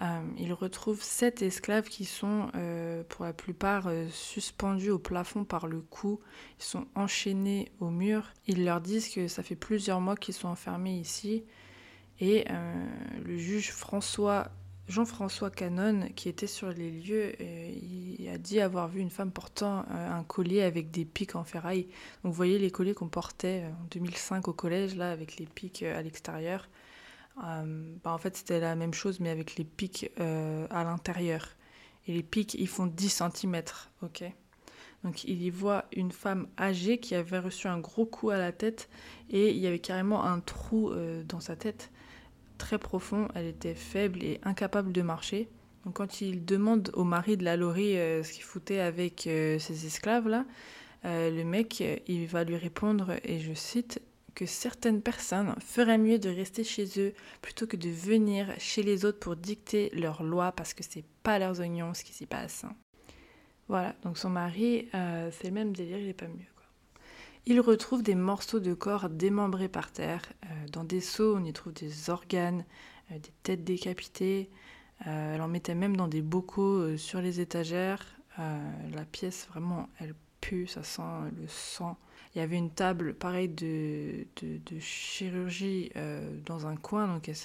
Euh, 0.00 0.22
ils 0.38 0.52
retrouvent 0.54 1.02
sept 1.02 1.42
esclaves 1.42 1.88
qui 1.88 2.06
sont 2.06 2.48
euh, 2.54 3.04
pour 3.08 3.26
la 3.26 3.34
plupart 3.34 3.88
euh, 3.88 4.08
suspendus 4.10 4.90
au 4.90 4.98
plafond 4.98 5.44
par 5.44 5.66
le 5.66 5.80
cou. 5.80 6.20
Ils 6.58 6.64
sont 6.64 6.86
enchaînés 6.94 7.70
au 7.78 7.90
mur. 7.90 8.32
Ils 8.46 8.64
leur 8.64 8.80
disent 8.80 9.10
que 9.10 9.28
ça 9.28 9.42
fait 9.42 9.56
plusieurs 9.56 10.00
mois 10.00 10.16
qu'ils 10.16 10.34
sont 10.34 10.48
enfermés 10.48 10.96
ici. 10.96 11.44
Et 12.20 12.44
le 13.24 13.36
juge 13.36 13.72
François, 13.72 14.52
Jean-François 14.88 15.50
Canon, 15.50 16.08
qui 16.16 16.28
était 16.28 16.48
sur 16.48 16.70
les 16.70 16.90
lieux, 16.90 17.34
euh, 17.40 18.34
a 18.34 18.38
dit 18.38 18.60
avoir 18.60 18.88
vu 18.88 19.00
une 19.00 19.10
femme 19.10 19.30
portant 19.30 19.84
euh, 19.90 20.10
un 20.10 20.24
collier 20.24 20.62
avec 20.62 20.90
des 20.90 21.04
pics 21.04 21.36
en 21.36 21.44
ferraille. 21.44 21.86
Vous 22.24 22.32
voyez 22.32 22.58
les 22.58 22.70
colliers 22.70 22.94
qu'on 22.94 23.08
portait 23.08 23.62
euh, 23.64 23.68
en 23.68 23.86
2005 23.92 24.48
au 24.48 24.52
collège, 24.52 24.96
là, 24.96 25.12
avec 25.12 25.36
les 25.36 25.46
pics 25.46 25.82
à 25.82 26.02
l'extérieur. 26.02 26.68
Bah, 27.36 28.12
en 28.12 28.18
fait, 28.18 28.36
c'était 28.36 28.60
la 28.60 28.74
même 28.74 28.92
chose, 28.92 29.18
mais 29.18 29.30
avec 29.30 29.56
les 29.56 29.64
pics 29.64 30.10
à 30.18 30.84
l'intérieur. 30.84 31.48
Et 32.06 32.12
les 32.12 32.22
pics, 32.22 32.54
ils 32.54 32.68
font 32.68 32.86
10 32.86 33.22
cm, 33.34 33.62
ok? 34.02 34.24
Donc, 35.02 35.24
il 35.24 35.42
y 35.42 35.48
voit 35.48 35.86
une 35.96 36.12
femme 36.12 36.46
âgée 36.58 36.98
qui 36.98 37.14
avait 37.14 37.38
reçu 37.38 37.68
un 37.68 37.78
gros 37.78 38.04
coup 38.04 38.28
à 38.28 38.36
la 38.36 38.52
tête 38.52 38.90
et 39.30 39.50
il 39.50 39.56
y 39.56 39.66
avait 39.66 39.78
carrément 39.78 40.24
un 40.24 40.40
trou 40.40 40.92
dans 41.26 41.40
sa 41.40 41.56
tête, 41.56 41.90
très 42.62 42.78
profond. 42.78 43.28
Elle 43.34 43.46
était 43.46 43.74
faible 43.74 44.22
et 44.22 44.40
incapable 44.44 44.92
de 44.92 45.02
marcher. 45.02 45.48
Donc, 45.84 45.94
quand 45.94 46.20
il 46.20 46.44
demande 46.44 46.90
au 46.94 47.02
mari 47.02 47.36
de 47.36 47.44
la 47.44 47.56
Laurie 47.56 47.98
euh, 47.98 48.22
ce 48.22 48.32
qu'il 48.32 48.44
foutait 48.44 48.78
avec 48.78 49.26
euh, 49.26 49.58
ses 49.58 49.84
esclaves-là, 49.84 50.44
euh, 51.04 51.30
le 51.30 51.44
mec, 51.44 51.82
il 52.06 52.26
va 52.26 52.44
lui 52.44 52.56
répondre, 52.56 53.16
et 53.24 53.40
je 53.40 53.52
cite, 53.52 54.00
que 54.34 54.46
certaines 54.46 55.02
personnes 55.02 55.54
feraient 55.58 55.98
mieux 55.98 56.18
de 56.18 56.30
rester 56.30 56.64
chez 56.64 56.86
eux 56.98 57.12
plutôt 57.42 57.66
que 57.66 57.76
de 57.76 57.90
venir 57.90 58.54
chez 58.58 58.82
les 58.82 59.04
autres 59.04 59.18
pour 59.18 59.36
dicter 59.36 59.90
leurs 59.92 60.22
lois 60.22 60.52
parce 60.52 60.72
que 60.72 60.82
c'est 60.82 61.04
pas 61.22 61.38
leurs 61.38 61.60
oignons 61.60 61.92
ce 61.92 62.02
qui 62.02 62.14
s'y 62.14 62.24
passe. 62.24 62.64
Voilà, 63.68 63.94
donc 64.02 64.16
son 64.16 64.30
mari, 64.30 64.88
c'est 64.92 65.48
le 65.48 65.50
même 65.50 65.74
délire, 65.74 65.98
il 65.98 66.08
est 66.08 66.14
pas 66.14 66.28
mieux. 66.28 66.51
Il 67.44 67.60
retrouve 67.60 68.04
des 68.04 68.14
morceaux 68.14 68.60
de 68.60 68.72
corps 68.72 69.08
démembrés 69.10 69.68
par 69.68 69.90
terre. 69.90 70.22
Euh, 70.44 70.48
dans 70.70 70.84
des 70.84 71.00
seaux, 71.00 71.36
on 71.36 71.44
y 71.44 71.52
trouve 71.52 71.72
des 71.72 72.08
organes, 72.08 72.64
euh, 73.10 73.18
des 73.18 73.32
têtes 73.42 73.64
décapitées. 73.64 74.48
Euh, 75.08 75.34
elle 75.34 75.42
en 75.42 75.48
mettait 75.48 75.74
même 75.74 75.96
dans 75.96 76.06
des 76.06 76.22
bocaux 76.22 76.96
sur 76.96 77.20
les 77.20 77.40
étagères. 77.40 78.06
La 78.38 79.04
pièce, 79.04 79.46
vraiment, 79.48 79.90
elle 79.98 80.14
pue, 80.40 80.66
ça 80.66 80.82
sent 80.82 81.02
le 81.38 81.46
sang. 81.48 81.98
Il 82.34 82.38
y 82.38 82.40
avait 82.40 82.56
une 82.56 82.70
table, 82.70 83.12
pareil, 83.12 83.48
de, 83.48 84.24
chirurgie 84.80 85.90
dans 86.46 86.66
un 86.66 86.76
coin. 86.76 87.08
Donc, 87.08 87.28
elle, 87.28 87.36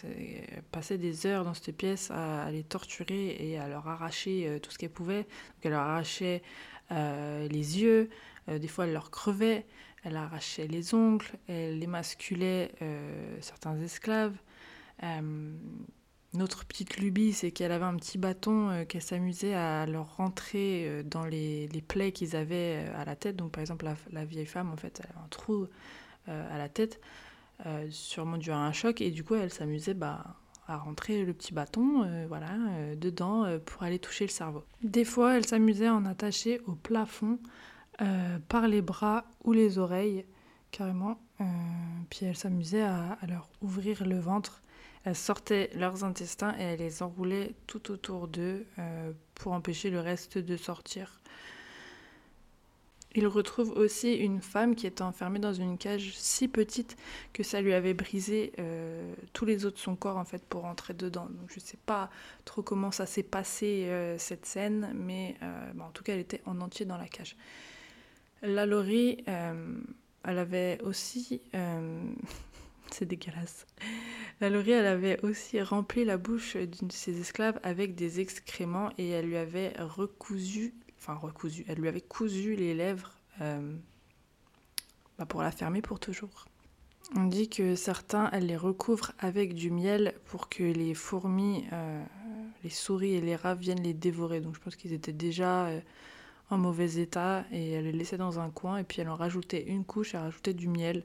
passait 0.72 0.98
des 0.98 1.26
heures 1.26 1.44
dans 1.44 1.54
cette 1.54 1.76
pièce 1.76 2.10
à, 2.10 2.50
les 2.52 2.64
torturer 2.64 3.36
et 3.40 3.58
à 3.58 3.68
leur 3.68 3.86
arracher 3.90 4.60
tout 4.62 4.72
ce 4.72 4.78
qu'elle 4.78 4.92
pouvait. 4.92 5.24
Donc, 5.24 5.64
elle 5.64 5.72
leur 5.72 5.82
arrachait 5.82 6.42
les 6.92 7.82
yeux. 7.82 8.10
Euh, 8.50 8.60
des 8.60 8.68
fois, 8.68 8.86
elle 8.86 8.94
leur 8.94 9.12
crevait. 9.12 9.66
Elle 10.04 10.16
arrachait 10.16 10.68
les 10.68 10.94
ongles. 10.94 11.26
Elle 11.48 11.82
émasculait 11.82 12.72
euh, 12.82 13.38
certains 13.42 13.80
esclaves. 13.80 14.38
Euh, 15.04 15.52
une 16.34 16.42
autre 16.42 16.66
petite 16.66 16.98
lubie, 16.98 17.34
c'est 17.34 17.52
qu'elle 17.52 17.72
avait 17.72 17.86
un 17.86 17.96
petit 17.96 18.18
bâton 18.18 18.86
qu'elle 18.88 19.02
s'amusait 19.02 19.54
à 19.54 19.86
leur 19.86 20.18
rentrer 20.18 21.04
dans 21.06 21.26
les, 21.26 21.68
les 21.70 21.82
plaies 21.82 22.12
qu'ils 22.12 22.36
avaient 22.36 22.86
à 22.96 23.06
la 23.06 23.16
tête. 23.16 23.38
Donc 23.38 23.54
par 23.54 23.62
exemple, 23.62 23.90
la, 24.12 24.26
vieille 24.26 24.46
femme, 24.46 24.70
en 24.72 24.76
fait, 24.76 25.00
elle 25.00 25.10
avait 25.10 25.26
un 25.26 25.30
trou 25.30 25.68
à 26.28 26.58
la 26.58 26.68
tête, 26.68 27.00
sûrement 27.90 28.38
dû 28.38 28.52
à 28.52 28.58
un 28.58 28.74
choc, 28.74 29.00
et 29.02 29.10
du 29.10 29.24
coup, 29.24 29.36
elle 29.36 29.52
s'amusait 29.52 29.94
bah, 29.94 30.36
à 30.68 30.78
rentrer 30.78 31.24
le 31.24 31.34
petit 31.34 31.54
bâton 31.54 32.06
voilà, 32.28 32.52
dedans 32.96 33.46
pour 33.66 33.84
aller 33.84 33.98
toucher 33.98 34.26
le 34.26 34.32
cerveau. 34.32 34.64
Des 34.84 35.06
fois, 35.06 35.38
elle 35.38 35.46
s'amusait 35.46 35.88
à 35.88 35.96
en 35.96 36.06
attacher 36.06 36.60
au 36.68 36.74
plafond 36.74 37.40
euh, 38.00 38.38
par 38.48 38.68
les 38.68 38.84
bras 38.84 39.26
ou 39.44 39.54
les 39.54 39.80
oreilles, 39.80 40.24
carrément. 40.70 41.20
Euh, 41.42 41.46
puis 42.12 42.26
elle 42.28 42.38
s'amusait 42.38 42.84
à, 42.84 43.18
à 43.20 43.26
leur 43.26 43.50
ouvrir 43.62 44.06
le 44.06 44.20
ventre. 44.20 44.62
Elle 45.04 45.16
sortait 45.16 45.72
leurs 45.74 46.04
intestins 46.04 46.54
et 46.60 46.64
elle 46.64 46.80
les 46.80 47.02
enroulait 47.02 47.56
tout 47.66 47.92
autour 47.92 48.28
d'eux 48.28 48.68
euh, 48.78 49.12
pour 49.34 49.54
empêcher 49.54 49.90
le 49.90 50.00
reste 50.00 50.38
de 50.38 50.58
sortir. 50.58 51.22
Il 53.16 53.26
retrouve 53.26 53.72
aussi 53.72 54.14
une 54.14 54.42
femme 54.42 54.76
qui 54.76 54.86
était 54.86 55.02
enfermée 55.02 55.40
dans 55.40 55.54
une 55.54 55.80
cage 55.80 56.14
si 56.16 56.48
petite 56.48 56.98
que 57.34 57.42
ça 57.42 57.62
lui 57.62 57.74
avait 57.74 57.96
brisé 57.96 58.54
tous 59.34 59.46
les 59.46 59.66
os 59.66 59.74
de 59.74 59.80
son 59.80 59.96
corps 59.96 60.18
en 60.18 60.26
fait 60.26 60.46
pour 60.46 60.62
rentrer 60.64 60.94
dedans. 60.94 61.26
Donc 61.26 61.50
je 61.52 61.60
sais 61.60 61.80
pas 61.84 62.12
trop 62.46 62.62
comment 62.62 62.92
ça 62.92 63.08
s'est 63.08 63.24
passé 63.24 63.90
cette 64.20 64.46
scène, 64.46 64.92
mais 64.94 65.36
bon, 65.74 65.86
en 65.86 65.90
tout 65.90 66.04
cas 66.04 66.14
elle 66.14 66.20
était 66.20 66.44
en 66.46 66.62
entier 66.62 66.86
dans 66.86 66.98
la 66.98 67.08
cage. 67.08 67.36
La 68.44 68.66
Laurie, 68.66 69.24
euh, 69.28 69.78
elle 70.24 70.38
avait 70.38 70.80
aussi, 70.84 71.42
euh, 71.56 72.04
c'est 72.92 73.06
dégueulasse. 73.06 73.66
La 74.40 74.50
Laurie, 74.50 74.72
elle 74.72 74.86
avait 74.86 75.20
aussi 75.24 75.62
rempli 75.62 76.06
la 76.06 76.18
bouche 76.18 76.56
d'une 76.56 76.88
de 76.88 76.94
ses 76.94 77.20
esclaves 77.20 77.60
avec 77.64 77.96
des 77.96 78.20
excréments 78.20 78.92
et 78.98 79.10
elle 79.10 79.26
lui 79.26 79.38
avait 79.38 79.74
recousu, 79.80 80.76
enfin 81.00 81.16
recousu, 81.16 81.66
elle 81.68 81.80
lui 81.80 81.88
avait 81.88 82.02
cousu 82.02 82.56
les 82.56 82.76
lèvres 82.76 83.14
euh, 83.42 83.76
bah, 85.18 85.26
pour 85.26 85.42
la 85.42 85.50
fermer 85.50 85.82
pour 85.82 86.00
toujours. 86.00 86.46
On 87.16 87.24
dit 87.24 87.50
que 87.50 87.76
certains, 87.76 88.30
elles 88.32 88.46
les 88.46 88.58
recouvrent 88.58 89.14
avec 89.18 89.56
du 89.56 89.72
miel 89.72 90.14
pour 90.26 90.50
que 90.50 90.64
les 90.64 90.94
fourmis, 90.94 91.66
les 92.66 92.70
souris 92.70 93.14
et 93.14 93.22
les 93.22 93.38
rats 93.38 93.56
viennent 93.56 93.82
les 93.82 93.94
dévorer. 93.94 94.42
Donc 94.42 94.56
je 94.56 94.60
pense 94.60 94.76
qu'ils 94.76 94.92
étaient 94.92 95.14
déjà 95.14 95.70
en 96.50 96.58
mauvais 96.58 97.00
état 97.00 97.46
et 97.52 97.72
elle 97.72 97.86
les 97.86 97.92
laissait 97.92 98.18
dans 98.18 98.40
un 98.40 98.50
coin 98.50 98.78
et 98.78 98.84
puis 98.84 99.02
elle 99.02 99.10
en 99.10 99.16
rajoutait 99.16 99.64
une 99.64 99.84
couche, 99.84 100.14
elle 100.14 100.22
rajoutait 100.22 100.54
du 100.54 100.68
miel 100.68 101.04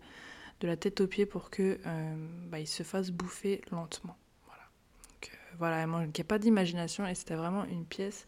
de 0.61 0.68
la 0.68 0.76
tête 0.76 1.00
aux 1.00 1.07
pieds 1.07 1.26
pour 1.26 1.50
que 1.50 1.78
euh, 1.85 2.14
bah, 2.48 2.64
se 2.64 2.83
fassent 2.83 3.11
bouffer 3.11 3.62
lentement. 3.72 4.16
Voilà. 4.46 4.62
Donc 5.11 5.31
euh, 5.33 5.55
voilà, 5.59 5.83
elle 5.83 6.24
pas 6.24 6.38
d'imagination 6.38 7.07
et 7.07 7.14
c'était 7.14 7.35
vraiment 7.35 7.64
une 7.64 7.85
pièce 7.85 8.26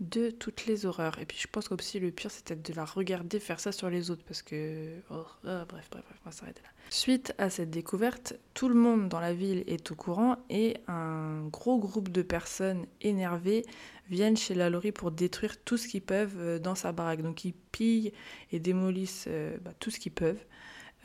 de 0.00 0.30
toutes 0.30 0.66
les 0.66 0.86
horreurs. 0.86 1.18
Et 1.18 1.26
puis 1.26 1.38
je 1.38 1.46
pense 1.46 1.68
qu'aussi 1.68 2.00
le 2.00 2.10
pire 2.10 2.30
c'était 2.30 2.56
de 2.56 2.74
la 2.74 2.84
regarder 2.84 3.38
faire 3.38 3.60
ça 3.60 3.72
sur 3.72 3.88
les 3.88 4.10
autres 4.10 4.24
parce 4.24 4.42
que 4.42 4.98
oh, 5.10 5.24
oh, 5.24 5.24
bref 5.44 5.66
bref 5.68 5.88
bref 5.90 6.20
on 6.24 6.28
va 6.28 6.32
s'arrêter 6.32 6.62
là. 6.62 6.68
Suite 6.90 7.34
à 7.38 7.50
cette 7.50 7.70
découverte, 7.70 8.34
tout 8.52 8.68
le 8.68 8.74
monde 8.74 9.08
dans 9.08 9.20
la 9.20 9.32
ville 9.32 9.62
est 9.68 9.92
au 9.92 9.94
courant 9.94 10.36
et 10.50 10.76
un 10.88 11.46
gros 11.46 11.78
groupe 11.78 12.08
de 12.08 12.22
personnes 12.22 12.84
énervées 13.00 13.64
viennent 14.10 14.36
chez 14.36 14.54
la 14.54 14.68
Laurie 14.68 14.92
pour 14.92 15.10
détruire 15.10 15.62
tout 15.64 15.76
ce 15.76 15.88
qu'ils 15.88 16.02
peuvent 16.02 16.36
euh, 16.38 16.58
dans 16.58 16.74
sa 16.74 16.92
baraque. 16.92 17.22
Donc 17.22 17.44
ils 17.44 17.54
pillent 17.54 18.12
et 18.52 18.58
démolissent 18.58 19.26
euh, 19.28 19.56
bah, 19.62 19.72
tout 19.78 19.90
ce 19.90 19.98
qu'ils 19.98 20.12
peuvent. 20.12 20.44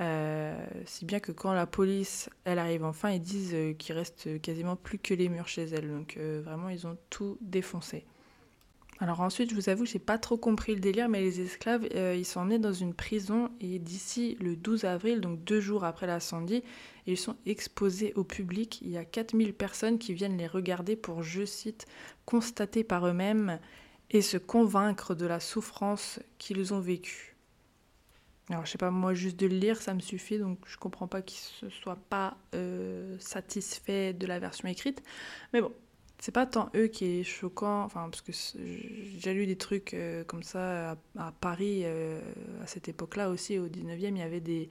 Euh, 0.02 0.65
si 0.86 1.06
bien 1.06 1.22
que 1.22 1.32
quand 1.32 1.54
la 1.54 1.65
police 1.65 2.30
elle 2.44 2.60
arrive 2.60 2.84
enfin, 2.84 3.12
ils 3.12 3.22
disent 3.22 3.56
qu'il 3.78 3.96
reste 3.96 4.41
quasiment 4.41 4.76
plus 4.76 5.00
que 5.00 5.13
les 5.13 5.30
murs 5.30 5.48
chez 5.48 5.63
elle. 5.63 5.88
Donc 5.88 6.18
vraiment 6.18 6.68
ils 6.70 6.86
ont 6.86 6.98
tout 7.10 7.38
défoncé. 7.39 8.06
Alors 9.00 9.20
ensuite, 9.20 9.50
je 9.50 9.56
vous 9.56 9.68
avoue, 9.68 9.86
j'ai 9.86 10.00
pas 10.00 10.18
trop 10.18 10.38
compris 10.38 10.74
le 10.74 10.80
délire, 10.80 11.10
mais 11.10 11.20
les 11.20 11.42
esclaves, 11.42 11.86
euh, 11.96 12.16
ils 12.18 12.24
sont 12.24 12.40
emmenés 12.40 12.60
dans 12.60 12.72
une 12.72 12.94
prison 12.94 13.52
et 13.60 13.78
d'ici 13.78 14.38
le 14.40 14.56
12 14.56 14.86
avril, 14.86 15.20
donc 15.20 15.44
deux 15.44 15.60
jours 15.60 15.84
après 15.84 16.08
l'incendie, 16.08 16.64
ils 17.06 17.18
sont 17.18 17.36
exposés 17.46 18.14
au 18.16 18.24
public. 18.24 18.80
Il 18.82 18.90
y 18.90 18.98
a 18.98 19.04
4000 19.04 19.54
personnes 19.54 20.00
qui 20.00 20.14
viennent 20.14 20.38
les 20.38 20.48
regarder 20.48 20.96
pour, 20.96 21.24
je 21.24 21.44
cite, 21.44 21.88
constater 22.26 22.86
par 22.86 23.06
eux-mêmes 23.06 23.60
et 24.12 24.22
se 24.22 24.38
convaincre 24.38 25.14
de 25.14 25.26
la 25.26 25.42
souffrance 25.42 26.20
qu'ils 26.38 26.74
ont 26.74 26.80
vécue. 26.80 27.36
Alors 28.50 28.66
je 28.66 28.72
sais 28.72 28.78
pas, 28.78 28.92
moi 28.92 29.14
juste 29.14 29.38
de 29.40 29.48
le 29.48 29.58
lire, 29.58 29.82
ça 29.82 29.94
me 29.94 30.00
suffit, 30.00 30.38
donc 30.38 30.60
je 30.68 30.78
comprends 30.78 31.08
pas 31.08 31.22
qu'ils 31.22 31.66
ne 31.66 31.70
soient 31.70 32.00
pas 32.10 32.38
euh, 32.54 33.18
satisfaits 33.20 34.14
de 34.14 34.28
la 34.28 34.40
version 34.40 34.70
écrite. 34.70 35.02
Mais 35.52 35.62
bon, 35.62 35.74
c'est 36.19 36.32
pas 36.32 36.45
tant 36.45 36.69
eux 36.75 36.88
qui 36.88 37.19
est 37.19 37.23
choquant, 37.23 37.84
enfin, 37.84 38.10
parce 38.10 38.21
que 38.21 38.32
j'ai 39.17 39.34
lu 39.34 39.45
des 39.45 39.58
trucs 39.58 39.93
euh, 39.93 40.23
comme 40.23 40.43
ça 40.43 40.97
à, 41.17 41.32
Paris 41.34 41.82
euh, 41.84 42.19
à 42.63 42.67
cette 42.67 42.88
époque-là 42.89 43.30
aussi, 43.30 43.60
au 43.60 43.67
19e, 43.67 44.10
il 44.12 44.17
y 44.17 44.21
avait 44.21 44.39
des, 44.39 44.69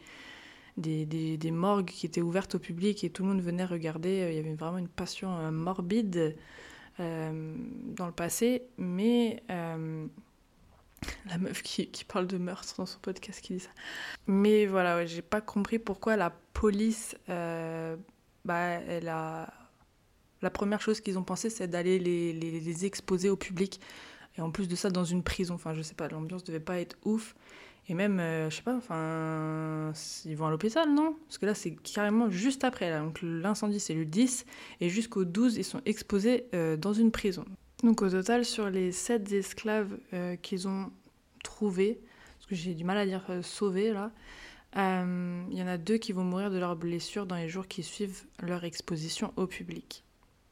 des, 0.76 1.07
des- 1.37 1.50
morgues 1.50 1.87
qui 1.87 2.07
étaient 2.07 2.22
ouvertes 2.22 2.57
au 2.57 2.59
public 2.59 3.04
et 3.04 3.11
tout 3.11 3.22
le 3.22 3.28
monde 3.28 3.42
venait 3.42 3.64
regarder. 3.64 4.26
Il 4.30 4.37
y 4.37 4.38
avait 4.38 4.54
vraiment 4.54 4.78
une 4.78 4.88
passion 4.88 5.37
euh, 5.38 5.50
morbide 5.50 6.37
euh, 7.00 7.54
dans 7.96 8.07
le 8.07 8.12
passé, 8.12 8.62
mais 8.78 9.42
euh, 9.50 10.07
la 11.28 11.38
meuf 11.38 11.62
qui, 11.62 11.88
qui 11.88 12.04
parle 12.04 12.26
de 12.26 12.38
meurtre 12.38 12.74
dans 12.78 12.87
son 12.87 12.98
podcast 13.00 13.40
qui 13.40 13.54
dit 13.54 13.61
ça. 13.61 13.70
Mais 14.26 14.66
voilà, 14.66 15.04
j'ai 15.07 15.22
pas 15.22 15.40
compris 15.40 15.78
pourquoi 15.78 16.16
la 16.16 16.30
police, 16.52 17.16
euh, 17.28 17.96
bah, 18.44 18.57
elle 18.88 19.09
a 19.09 19.52
la 20.44 20.50
première 20.50 20.83
chose 20.83 21.00
qu'ils 21.00 21.18
ont 21.18 21.24
pensé, 21.24 21.48
c'est 21.48 21.66
d'aller 21.66 21.98
les, 21.98 22.85
exposer 22.85 23.30
au 23.30 23.37
public. 23.37 23.80
Et 24.37 24.42
en 24.42 24.50
plus 24.50 24.68
de 24.68 24.76
ça, 24.76 24.90
dans 24.90 25.04
une 25.04 25.22
prison. 25.22 25.54
Enfin, 25.54 25.72
je 25.72 25.80
sais 25.80 25.94
pas, 25.94 26.07
l'ambiance 26.09 26.44
devait 26.44 26.61
pas 26.61 26.78
être 26.80 26.96
ouf. 27.04 27.35
Et 27.88 27.94
même, 27.94 28.20
euh, 28.20 28.50
je 28.50 28.57
sais 28.57 28.62
pas, 28.62 28.76
enfin, 28.76 29.92
ils 30.26 30.37
vont 30.37 30.46
à 30.46 30.50
l'hôpital, 30.50 30.92
non? 30.92 31.16
Parce 31.26 31.38
que 31.38 31.46
là, 31.46 31.54
c'est 31.54 31.74
carrément 31.74 32.30
juste 32.30 32.62
après. 32.62 32.96
Donc 32.98 33.20
l'incendie, 33.22 33.80
c'est 33.80 33.94
le 33.94 34.04
10. 34.04 34.44
Et 34.80 34.90
jusqu'au 34.90 35.24
12, 35.24 35.57
ils 35.57 35.64
sont 35.64 35.80
exposés 35.87 36.44
euh, 36.54 36.76
dans 36.76 36.92
une 36.92 37.11
prison. 37.11 37.44
Donc 37.83 38.02
au 38.02 38.11
total, 38.11 38.44
sur 38.44 38.68
les 38.68 38.92
7 38.92 39.33
esclaves 39.33 39.96
euh, 40.12 40.37
qu'ils 40.37 40.68
ont 40.68 40.90
trouvés, 41.42 42.00
parce 42.38 42.46
que 42.46 42.54
j'ai 42.54 42.74
du 42.74 42.85
mal 42.85 42.98
à 42.98 43.07
dire 43.07 43.24
euh, 43.30 43.42
sauvés, 43.42 43.92
là, 43.92 44.12
il 44.76 45.57
y 45.57 45.62
en 45.62 45.68
a 45.68 45.78
deux 45.78 45.98
qui 45.98 46.12
vont 46.12 46.24
mourir 46.24 46.50
de 46.50 46.59
leurs 46.59 46.76
blessures 46.76 47.26
dans 47.26 47.37
les 47.37 47.48
jours 47.48 47.68
qui 47.68 47.83
suivent 47.83 48.24
leur 48.42 48.64
exposition 48.64 49.33
au 49.37 49.46
public. 49.46 50.04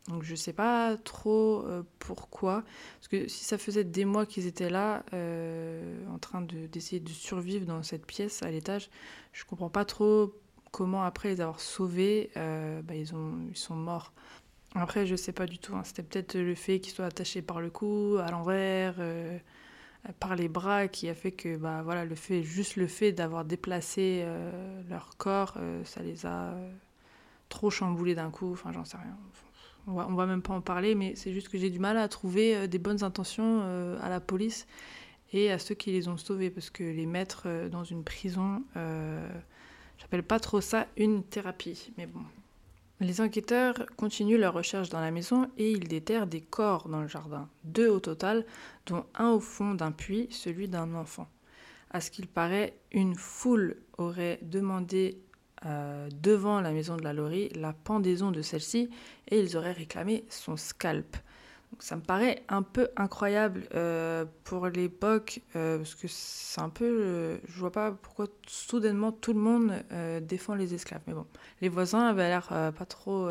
Donc 0.08 0.24
je 0.24 0.34
sais 0.34 0.52
pas 0.52 0.96
trop 0.96 1.64
euh, 1.64 1.84
pourquoi, 2.00 2.64
parce 2.98 3.08
que 3.08 3.28
si 3.28 3.44
ça 3.44 3.56
faisait 3.56 3.84
des 3.84 4.04
mois 4.04 4.26
qu'ils 4.26 4.46
étaient 4.46 4.70
là, 4.70 5.04
euh, 5.12 6.04
en 6.12 6.18
train 6.18 6.40
de- 6.40 6.66
d'essayer 6.66 6.98
de, 6.98 7.08
survivre 7.08 7.66
dans 7.66 7.82
cette 7.84 8.04
pièce 8.04 8.42
à 8.42 8.50
l'étage, 8.50 8.90
je 9.32 9.44
comprends 9.44 9.70
pas 9.70 9.84
trop 9.84 10.34
comment 10.72 11.04
après 11.04 11.28
les 11.28 11.40
avoir 11.40 11.60
sauvés, 11.60 12.30
euh, 12.36 12.82
bah, 12.82 12.96
ils, 12.96 13.14
ont, 13.14 13.38
ils 13.48 13.56
sont 13.56 13.76
morts. 13.76 14.12
Après 14.74 15.06
je 15.06 15.14
sais 15.14 15.32
pas 15.32 15.46
du 15.46 15.58
tout, 15.58 15.76
hein, 15.76 15.82
c'était 15.84 16.02
peut-être 16.02 16.36
le 16.36 16.54
fait 16.56 16.80
qu'ils 16.80 16.92
soient 16.94 17.06
attachés 17.06 17.42
par 17.42 17.60
le 17.60 17.70
cou, 17.70 18.16
à 18.20 18.30
l'envers, 18.30 18.96
par 20.18 20.34
les 20.34 20.48
bras, 20.48 20.88
qui 20.88 21.08
a 21.08 21.14
fait 21.14 21.32
que 21.32 21.56
bah, 21.56 21.82
voilà, 21.84 22.04
le 22.04 22.14
fait, 22.16 22.42
juste 22.42 22.76
le 22.76 22.86
fait 22.88 23.12
d'avoir 23.12 23.44
déplacé 23.44 24.26
leur 24.88 25.16
corps, 25.16 25.58
ça 25.84 26.02
les 26.02 26.26
a 26.26 26.54
trop 27.50 27.70
chamboulés 27.70 28.14
d'un 28.14 28.30
coup, 28.30 28.52
enfin 28.52 28.72
j'en 28.72 28.84
sais 28.84 28.96
rien 28.96 29.16
on 29.86 29.94
va, 29.94 30.04
va 30.04 30.26
même 30.26 30.42
pas 30.42 30.54
en 30.54 30.60
parler, 30.60 30.94
mais 30.94 31.14
c'est 31.16 31.32
juste 31.32 31.48
que 31.48 31.58
j'ai 31.58 31.70
du 31.70 31.78
mal 31.78 31.96
à 31.96 32.08
trouver 32.08 32.56
euh, 32.56 32.66
des 32.66 32.78
bonnes 32.78 33.02
intentions 33.02 33.60
euh, 33.62 33.98
à 34.02 34.08
la 34.08 34.20
police 34.20 34.66
et 35.32 35.50
à 35.50 35.58
ceux 35.58 35.74
qui 35.74 35.92
les 35.92 36.08
ont 36.08 36.16
sauvés, 36.16 36.50
parce 36.50 36.70
que 36.70 36.84
les 36.84 37.06
mettre 37.06 37.44
euh, 37.46 37.68
dans 37.68 37.84
une 37.84 38.04
prison, 38.04 38.62
j'appelle 39.98 40.22
pas 40.22 40.38
trop 40.38 40.60
ça 40.60 40.86
une 40.96 41.22
thérapie, 41.22 41.92
mais 41.96 42.06
bon. 42.06 42.20
Les 43.00 43.20
enquêteurs 43.20 43.86
continuent 43.96 44.38
leur 44.38 44.54
recherche 44.54 44.88
dans 44.88 45.00
la 45.00 45.10
maison 45.10 45.50
et 45.58 45.72
ils 45.72 45.88
déterrent 45.88 46.28
des 46.28 46.40
corps 46.40 46.88
dans 46.88 47.00
le 47.00 47.08
jardin, 47.08 47.48
deux 47.64 47.88
au 47.88 47.98
total, 47.98 48.46
dont 48.86 49.04
un 49.16 49.30
au 49.30 49.40
fond 49.40 49.74
d'un 49.74 49.90
puits, 49.90 50.28
celui 50.30 50.68
d'un 50.68 50.94
enfant. 50.94 51.26
À 51.90 52.00
ce 52.00 52.12
qu'il 52.12 52.28
paraît, 52.28 52.76
une 52.92 53.16
foule 53.16 53.76
aurait 53.98 54.38
demandé 54.42 55.20
euh, 55.66 56.08
devant 56.22 56.60
la 56.60 56.72
maison 56.72 56.96
de 56.96 57.02
la 57.02 57.12
Laurie 57.12 57.48
la 57.50 57.72
pendaison 57.72 58.30
de 58.30 58.42
celle-ci 58.42 58.90
et 59.28 59.40
ils 59.40 59.56
auraient 59.56 59.72
réclamé 59.72 60.24
son 60.28 60.56
scalp. 60.56 61.16
Donc 61.72 61.82
ça 61.82 61.96
me 61.96 62.02
paraît 62.02 62.42
un 62.48 62.62
peu 62.62 62.88
incroyable 62.96 63.66
euh, 63.74 64.26
pour 64.44 64.66
l'époque 64.66 65.40
euh, 65.56 65.78
parce 65.78 65.94
que 65.94 66.06
c'est 66.06 66.60
un 66.60 66.68
peu, 66.68 67.40
je 67.46 67.58
vois 67.58 67.72
pas 67.72 67.92
pourquoi 67.92 68.26
soudainement 68.46 69.10
tout 69.10 69.32
le 69.32 69.40
monde 69.40 69.72
défend 70.22 70.54
les 70.54 70.74
esclaves. 70.74 71.00
Mais 71.06 71.14
bon, 71.14 71.26
les 71.62 71.70
voisins 71.70 72.06
avaient 72.06 72.28
l'air 72.28 72.48
pas 72.48 72.84
trop, 72.84 73.26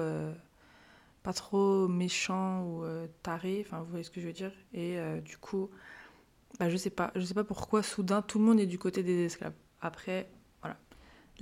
pas 1.24 1.34
trop 1.34 1.88
méchants 1.88 2.64
ou 2.64 2.84
euh, 2.84 3.08
tarés. 3.24 3.64
Enfin, 3.66 3.80
vous 3.80 3.90
voyez 3.90 4.04
ce 4.04 4.12
que 4.12 4.22
je 4.22 4.28
veux 4.28 4.34
dire. 4.34 4.52
Et 4.74 4.98
du 5.24 5.38
coup, 5.38 5.70
bah, 6.60 6.70
je 6.70 6.78
sais 6.78 6.90
pas, 6.90 7.12
je 7.16 7.22
sais 7.22 7.34
pas 7.34 7.44
pourquoi 7.44 7.84
soudain 7.84 8.22
tout 8.22 8.40
le 8.40 8.46
monde 8.46 8.60
est 8.60 8.66
du 8.66 8.80
côté 8.80 9.04
des 9.04 9.26
esclaves. 9.26 9.54
Après, 9.82 10.30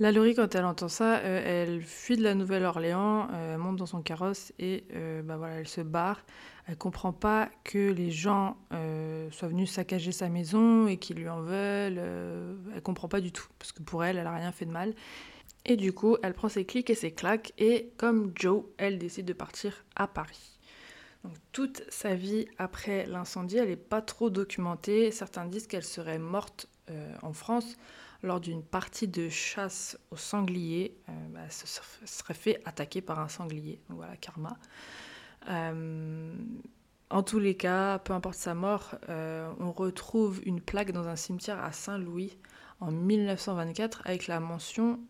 La 0.00 0.12
Laurie, 0.12 0.34
quand 0.34 0.54
elle 0.54 0.64
entend 0.64 0.88
ça, 0.88 1.18
euh, 1.18 1.42
elle 1.44 1.82
fuit 1.82 2.16
de 2.16 2.22
la 2.22 2.34
Nouvelle-Orléans, 2.34 3.28
euh, 3.34 3.58
monte 3.58 3.76
dans 3.76 3.84
son 3.84 4.00
carrosse 4.00 4.50
et 4.58 4.84
euh, 4.94 5.20
bah 5.20 5.36
voilà, 5.36 5.56
elle 5.56 5.68
se 5.68 5.82
barre. 5.82 6.24
Elle 6.66 6.78
comprend 6.78 7.12
pas 7.12 7.50
que 7.64 7.92
les 7.92 8.10
gens 8.10 8.56
soient 9.30 9.48
venus 9.48 9.70
saccager 9.70 10.12
sa 10.12 10.30
maison 10.30 10.86
et 10.86 10.96
qu'ils 10.96 11.16
lui 11.16 11.28
en 11.28 11.42
veulent. 11.42 12.00
elle 12.74 12.82
comprend 12.82 13.08
pas 13.08 13.20
du 13.20 13.32
tout 13.32 13.46
parce 13.58 13.72
que 13.72 13.82
pour 13.82 14.04
elle, 14.04 14.16
elle 14.16 14.26
a 14.26 14.34
rien 14.34 14.52
fait 14.52 14.66
de 14.66 14.70
mal. 14.70 14.94
Et 15.66 15.76
du 15.76 15.92
coup, 15.92 16.16
elle 16.22 16.32
prend 16.32 16.48
ses 16.48 16.64
clics 16.64 16.88
et 16.88 16.94
ses 16.94 17.10
claques 17.10 17.52
et 17.58 17.92
comme 17.96 18.32
Joe, 18.36 18.64
elle 18.78 18.98
décide 18.98 19.26
de 19.26 19.32
partir 19.32 19.84
à 19.96 20.06
Paris. 20.06 20.58
Donc 21.24 21.34
toute 21.50 21.82
sa 21.88 22.14
vie 22.14 22.46
après 22.56 23.04
l'incendie, 23.06 23.56
elle 23.56 23.68
n'est 23.68 23.76
pas 23.76 24.00
trop 24.00 24.30
documentée. 24.30 25.10
Certains 25.10 25.46
disent 25.46 25.66
qu'elle 25.66 25.84
serait 25.84 26.20
morte 26.20 26.68
en 27.22 27.32
France 27.32 27.76
lors 28.22 28.40
d'une 28.40 28.62
partie 28.62 29.08
de 29.08 29.28
chasse 29.28 29.98
au 30.10 30.16
sanglier. 30.16 30.96
Euh, 31.08 31.12
bah, 31.30 31.48
se 31.50 31.66
serait 32.04 32.34
fait 32.34 32.60
attaquer 32.64 33.00
par 33.00 33.18
un 33.20 33.28
sanglier. 33.28 33.80
Donc 33.88 33.98
voilà, 33.98 34.16
karma. 34.16 34.56
Euh, 35.48 36.34
en 37.10 37.22
tous 37.22 37.38
les 37.38 37.56
cas, 37.56 37.98
peu 37.98 38.12
importe 38.12 38.36
sa 38.36 38.54
mort, 38.54 38.94
euh, 39.08 39.50
on 39.58 39.72
retrouve 39.72 40.40
une 40.44 40.60
plaque 40.60 40.92
dans 40.92 41.08
un 41.08 41.16
cimetière 41.16 41.62
à 41.62 41.72
Saint-Louis 41.72 42.36
en 42.78 42.92
1924 42.92 44.02
avec 44.04 44.26
la 44.26 44.38
mention, 44.40 45.00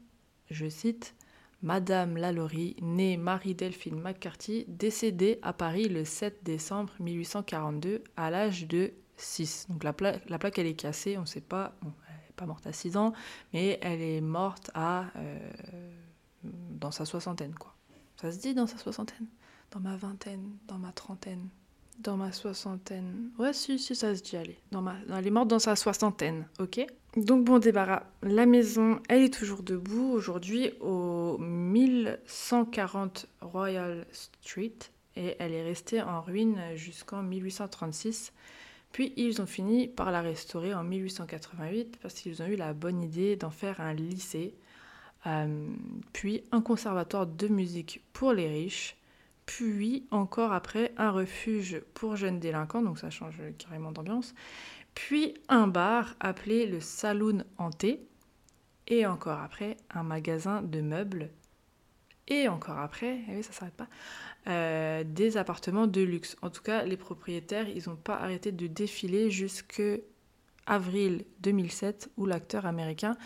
je 0.51 0.69
cite, 0.69 1.15
Madame 1.63 2.17
Lalaurie, 2.17 2.75
née 2.81 3.19
Marie-Delphine 3.19 4.01
McCarthy, 4.01 4.65
décédée 4.67 5.39
à 5.43 5.53
Paris 5.53 5.89
le 5.89 6.07
7 6.07 6.43
décembre 6.43 6.95
1842 7.01 8.03
à 8.17 8.31
l'âge 8.31 8.67
de 8.67 8.93
6. 9.19 9.67
Donc 9.69 9.85
la, 9.85 9.93
pla- 9.93 10.17
la 10.29 10.39
plaque, 10.39 10.59
elle 10.59 10.67
est 10.67 10.75
cassée, 10.75 11.19
on 11.19 11.23
ne 11.23 11.27
sait 11.27 11.43
pas, 11.43 11.77
pas 12.41 12.47
morte 12.47 12.67
à 12.67 12.73
6 12.73 12.97
ans, 12.97 13.13
mais 13.53 13.79
elle 13.83 14.01
est 14.01 14.23
morte 14.23 14.71
à, 14.73 15.05
euh, 15.17 15.39
dans 16.43 16.91
sa 16.91 17.05
soixantaine, 17.05 17.55
quoi. 17.55 17.75
Ça 18.17 18.33
se 18.33 18.39
dit 18.39 18.55
dans 18.55 18.67
sa 18.67 18.79
soixantaine? 18.79 19.27
Dans 19.73 19.81
ma 19.81 19.97
vingtaine, 19.97 20.57
dans 20.67 20.79
ma 20.79 20.91
trentaine, 20.91 21.49
dans 21.99 22.17
ma 22.17 22.33
soixantaine. 22.33 23.31
Ouais, 23.39 23.53
si, 23.53 23.79
si, 23.79 23.95
ça 23.95 24.17
se 24.17 24.23
dit, 24.23 24.39
allez. 24.39 24.59
Dans 24.73 24.81
ma... 24.81 24.97
Elle 25.15 25.27
est 25.27 25.31
morte 25.31 25.49
dans 25.49 25.59
sa 25.59 25.77
soixantaine, 25.77 26.47
ok? 26.59 26.81
Donc 27.17 27.45
bon 27.45 27.59
débarras. 27.59 28.05
La 28.23 28.47
maison, 28.47 29.01
elle 29.11 29.23
est 29.23 29.35
toujours 29.35 29.63
debout 29.63 30.11
aujourd'hui 30.13 30.73
au 30.81 31.37
1140 31.39 33.27
Royal 33.43 34.07
Street 34.13 34.79
et 35.17 35.37
elle 35.39 35.53
est 35.53 35.63
restée 35.63 36.01
en 36.01 36.23
ruine 36.23 36.59
jusqu'en 36.75 37.23
1836. 37.23 38.33
Puis 38.93 39.13
ils 39.17 39.41
ont 39.41 39.47
fini 39.47 39.89
par 39.89 40.11
la 40.11 40.21
restaurer 40.21 40.75
en 40.75 40.83
1888 40.83 41.99
parce 42.03 42.15
qu'ils 42.15 42.43
ont 42.43 42.47
eu 42.47 42.57
la 42.57 42.73
bonne 42.73 43.03
idée 43.03 43.37
d'en 43.37 43.51
faire 43.51 43.81
un 43.81 43.95
lycée, 43.95 44.55
euh, 45.27 45.69
puis 46.13 46.43
un 46.51 46.61
conservatoire 46.61 47.27
de 47.27 47.49
musique 47.49 48.03
pour 48.13 48.33
les 48.33 48.49
riches, 48.49 48.97
puis 49.47 50.07
encore 50.11 50.53
après 50.53 50.93
un 50.97 51.11
refuge 51.11 51.81
pour 51.95 52.17
jeunes 52.17 52.41
délinquants, 52.41 52.83
donc 52.83 52.99
ça 52.99 53.11
change 53.11 53.41
carrément 53.59 53.93
d'ambiance, 53.93 54.35
puis 54.95 55.35
un 55.49 55.69
bar 55.69 56.15
appelé 56.21 56.67
le 56.67 56.81
Saloon 56.81 57.45
Hanté, 57.59 58.01
et 58.89 59.07
encore 59.07 59.39
après 59.39 59.77
un 59.95 60.03
magasin 60.03 60.63
de 60.63 60.81
meubles, 60.81 61.31
et 62.29 62.49
encore 62.49 62.79
après, 62.79 63.19
eh 63.29 63.37
oui, 63.37 63.43
ça 63.43 63.53
s'arrête 63.53 63.75
pas, 63.75 63.89
euh, 64.47 65.05
des 65.05 65.37
appartements 65.37 65.87
de 65.87 66.01
luxe. 66.01 66.37
En 66.43 66.51
tout 66.51 66.63
cas, 66.63 66.85
les 66.85 66.97
propriétaires, 66.97 67.69
ils 67.69 67.89
n'ont 67.89 67.97
pas 67.97 68.17
arrêté 68.17 68.53
de 68.53 68.67
défiler 68.67 69.31
jusque 69.31 69.83
avril 70.67 71.25
2007, 71.41 72.11
où 72.17 72.27
l'acteur 72.27 72.67
américain 72.67 73.17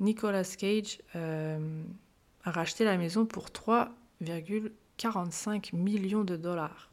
Nicolas 0.00 0.44
Cage 0.44 0.98
euh, 1.14 1.82
a 2.44 2.50
racheté 2.50 2.84
la 2.84 2.96
maison 2.96 3.26
pour 3.26 3.48
3,45 3.48 5.76
millions 5.76 6.24
de 6.24 6.36
dollars. 6.36 6.90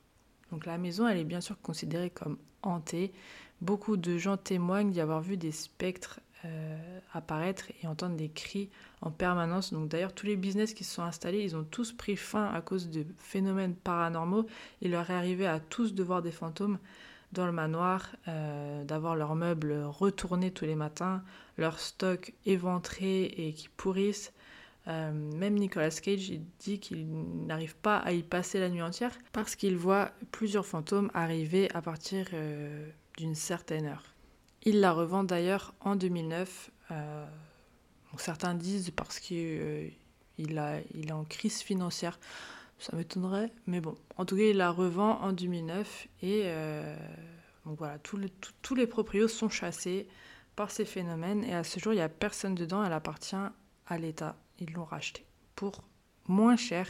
Donc 0.51 0.65
la 0.65 0.77
maison, 0.77 1.07
elle 1.07 1.17
est 1.17 1.23
bien 1.23 1.41
sûr 1.41 1.59
considérée 1.61 2.09
comme 2.09 2.37
hantée. 2.61 3.13
Beaucoup 3.61 3.97
de 3.97 4.17
gens 4.17 4.37
témoignent 4.37 4.91
d'y 4.91 5.01
avoir 5.01 5.21
vu 5.21 5.37
des 5.37 5.51
spectres 5.51 6.19
euh, 6.45 6.99
apparaître 7.13 7.65
et 7.81 7.87
entendre 7.87 8.15
des 8.15 8.29
cris 8.29 8.69
en 9.01 9.09
permanence. 9.09 9.73
Donc 9.73 9.89
d'ailleurs, 9.89 10.13
tous 10.13 10.27
les 10.27 10.35
business 10.35 10.75
qui 10.75 10.83
se 10.83 10.93
sont 10.93 11.01
installés, 11.01 11.41
ils 11.41 11.55
ont 11.55 11.63
tous 11.63 11.93
pris 11.93 12.15
fin 12.15 12.45
à 12.53 12.61
cause 12.61 12.89
de 12.91 13.05
phénomènes 13.17 13.73
paranormaux. 13.73 14.45
Il 14.81 14.91
leur 14.91 15.09
est 15.09 15.15
arrivé 15.15 15.47
à 15.47 15.59
tous 15.59 15.95
de 15.95 16.03
voir 16.03 16.21
des 16.21 16.31
fantômes 16.31 16.77
dans 17.31 17.47
le 17.47 17.51
manoir, 17.51 18.15
euh, 18.27 18.83
d'avoir 18.83 19.15
leurs 19.15 19.33
meubles 19.33 19.83
retournés 19.85 20.51
tous 20.51 20.65
les 20.65 20.75
matins, 20.75 21.23
leur 21.57 21.79
stock 21.79 22.33
éventré 22.45 23.23
et 23.23 23.53
qui 23.53 23.69
pourrissent. 23.69 24.31
Euh, 24.87 25.11
même 25.11 25.55
Nicolas 25.55 25.89
Cage 25.89 26.31
dit 26.59 26.79
qu'il 26.79 27.07
n'arrive 27.47 27.75
pas 27.77 27.97
à 27.97 28.11
y 28.11 28.21
passer 28.21 28.59
la 28.59 28.69
nuit 28.69 28.83
entière 28.83 29.17
parce 29.33 29.55
qu'il 29.55 29.75
voit 29.75 30.11
plusieurs 30.31 30.67
fantômes 30.67 31.09
arriver 31.15 31.67
à 31.73 31.81
partir 31.81 32.27
d'une 33.17 33.35
certaine 33.35 33.87
heure. 33.87 34.16
Il 34.67 34.81
la 34.81 34.91
revend 34.91 35.23
d'ailleurs 35.23 35.73
en 35.79 35.95
2009. 35.95 36.71
euh, 36.91 37.25
certains 38.17 38.53
disent 38.53 38.91
parce 38.91 39.17
qu'il 39.21 39.37
euh, 39.39 39.89
est 40.37 41.11
en 41.13 41.23
crise 41.23 41.61
financière. 41.61 42.19
Ça 42.77 42.93
m'étonnerait, 42.97 43.53
mais 43.65 43.79
bon. 43.79 43.95
En 44.17 44.25
tout 44.25 44.35
cas, 44.35 44.43
il 44.43 44.57
la 44.57 44.71
revend 44.71 45.21
en 45.21 45.31
2009 45.31 46.09
et 46.21 46.41
euh, 46.47 46.97
voilà, 47.63 47.97
tous 47.99 48.17
les, 48.75 48.87
proprios 48.87 49.29
sont 49.29 49.47
chassés 49.47 50.05
par 50.57 50.69
ces 50.69 50.83
phénomènes 50.83 51.45
et 51.45 51.55
à 51.55 51.63
ce 51.63 51.79
jour, 51.79 51.93
il 51.93 51.95
n'y 51.95 52.01
a 52.01 52.09
personne 52.09 52.53
dedans. 52.53 52.83
Elle 52.83 52.91
appartient 52.91 53.37
à 53.37 53.97
l'État. 53.97 54.35
Ils 54.59 54.73
l'ont 54.73 54.83
rachetée 54.83 55.25
pour 55.55 55.81
moins 56.27 56.57
cher 56.57 56.89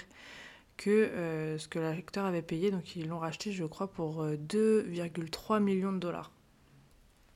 que 0.77 1.55
ce 1.59 1.67
que 1.67 1.77
l'acteur 1.77 2.25
avait 2.25 2.41
payé. 2.41 2.71
Donc 2.71 2.95
ils 2.95 3.07
l'ont 3.07 3.19
racheté, 3.19 3.51
je 3.51 3.65
crois, 3.65 3.91
pour 3.91 4.23
euh, 4.23 4.35
2,3 4.35 5.61
millions 5.61 5.93
de 5.93 5.99
dollars. 5.99 6.31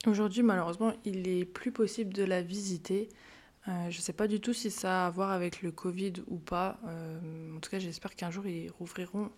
Aujourd'hui, 0.08 0.42
malheureusement, 0.42 0.94
il 1.06 1.28
est 1.28 1.46
plus 1.46 1.72
possible 1.72 2.14
de 2.14 2.24
la 2.24 2.42
visiter. 2.42 3.10
Euh, 3.68 3.92
je 3.92 3.98
ne 3.98 4.02
sais 4.02 4.14
pas 4.14 4.28
du 4.28 4.40
tout 4.42 4.54
si 4.54 4.72
ça 4.72 5.04
a 5.04 5.08
à 5.08 5.10
voir 5.12 5.30
avec 5.30 5.62
le 5.62 5.72
Covid 5.72 6.14
ou 6.28 6.38
pas. 6.38 6.80
Euh, 6.88 7.56
en 7.56 7.60
tout 7.60 7.70
cas, 7.70 7.78
j'espère 7.78 8.16
qu'un 8.16 8.32
jour, 8.32 8.48
ils 8.48 8.72
rouvriront 8.72 9.30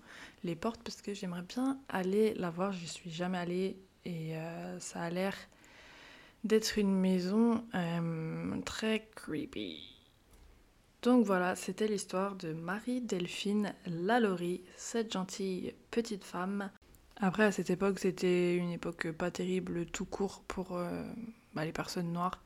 les 0.45 0.55
portes 0.55 0.81
parce 0.81 1.01
que 1.01 1.13
j'aimerais 1.13 1.41
bien 1.41 1.79
aller 1.89 2.33
la 2.35 2.49
voir. 2.49 2.71
Je 2.71 2.85
suis 2.85 3.11
jamais 3.11 3.37
allée 3.37 3.77
et 4.05 4.37
euh, 4.37 4.79
ça 4.79 5.01
a 5.01 5.09
l'air 5.09 5.35
d'être 6.45 6.77
une 6.77 6.93
maison 6.93 7.65
très 8.65 9.07
creepy. 9.15 9.93
Donc 11.01 11.25
voilà, 11.25 11.55
c'était 11.57 11.87
l'histoire 11.87 12.35
de 12.35 12.53
Marie-Delphine 12.53 13.73
Lalaurie, 13.85 14.61
cette 14.77 15.11
gentille 15.11 15.73
petite 15.91 16.23
femme. 16.23 16.69
Après, 17.23 17.45
à 17.45 17.53
cette 17.53 17.69
époque, 17.69 17.99
c'était 17.99 18.57
une 18.57 18.71
époque 18.71 19.09
pas 19.13 19.31
terrible 19.31 19.85
tout 19.85 20.03
court 20.03 20.43
pour 20.45 20.75
euh, 20.75 21.05
bah, 21.53 21.63
les 21.63 21.71
personnes 21.71 22.11
noires. 22.11 22.43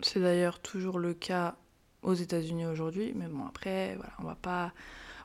C'est 0.00 0.18
d'ailleurs 0.18 0.58
toujours 0.58 0.98
le 0.98 1.14
cas 1.14 1.54
aux 2.02 2.14
États-Unis 2.14 2.66
aujourd'hui, 2.66 3.12
mais 3.14 3.28
bon, 3.28 3.46
après, 3.46 3.94
voilà, 3.94 4.12
on 4.18 4.24
va 4.24 4.34
pas 4.34 4.72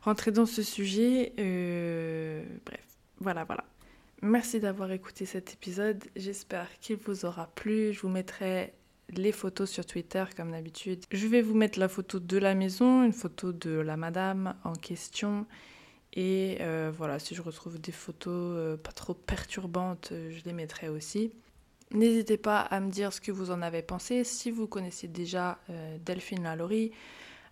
rentrer 0.03 0.29
dans 0.29 0.45
ce 0.45 0.61
sujet. 0.61 1.33
Euh, 1.39 2.45
bref, 2.67 2.85
voilà, 3.19 3.45
voilà. 3.45 3.63
Merci 4.21 4.59
d'avoir 4.59 4.91
écouté 4.91 5.25
cet 5.25 5.53
épisode. 5.53 6.03
J'espère 6.15 6.67
qu'il 6.79 6.97
vous 6.97 7.25
aura 7.25 7.47
plu. 7.47 7.93
Je 7.93 8.01
vous 8.01 8.09
mettrai 8.09 8.75
les 9.09 9.31
photos 9.31 9.71
sur 9.71 9.87
Twitter 9.87 10.23
comme 10.35 10.51
d'habitude. 10.51 11.03
Je 11.11 11.25
vais 11.25 11.41
vous 11.41 11.55
mettre 11.55 11.79
la 11.79 11.89
photo 11.89 12.19
de 12.19 12.37
la 12.37 12.53
maison, 12.53 13.03
une 13.03 13.11
photo 13.11 13.53
de 13.53 13.71
la 13.71 13.97
madame 13.97 14.53
en 14.63 14.73
question. 14.73 15.47
Et 16.13 16.57
euh, 16.61 16.91
voilà, 16.95 17.19
si 17.19 17.35
je 17.35 17.41
retrouve 17.41 17.79
des 17.79 17.91
photos 17.91 18.33
euh, 18.33 18.77
pas 18.77 18.91
trop 18.91 19.13
perturbantes, 19.13 20.09
euh, 20.11 20.31
je 20.31 20.43
les 20.45 20.53
mettrai 20.53 20.89
aussi. 20.89 21.31
N'hésitez 21.91 22.37
pas 22.37 22.59
à 22.59 22.79
me 22.79 22.89
dire 22.89 23.13
ce 23.13 23.21
que 23.21 23.31
vous 23.31 23.51
en 23.51 23.61
avez 23.61 23.81
pensé. 23.81 24.23
Si 24.23 24.51
vous 24.51 24.67
connaissez 24.67 25.07
déjà 25.07 25.57
Delphine 26.03 26.43
Lalaurie, 26.43 26.91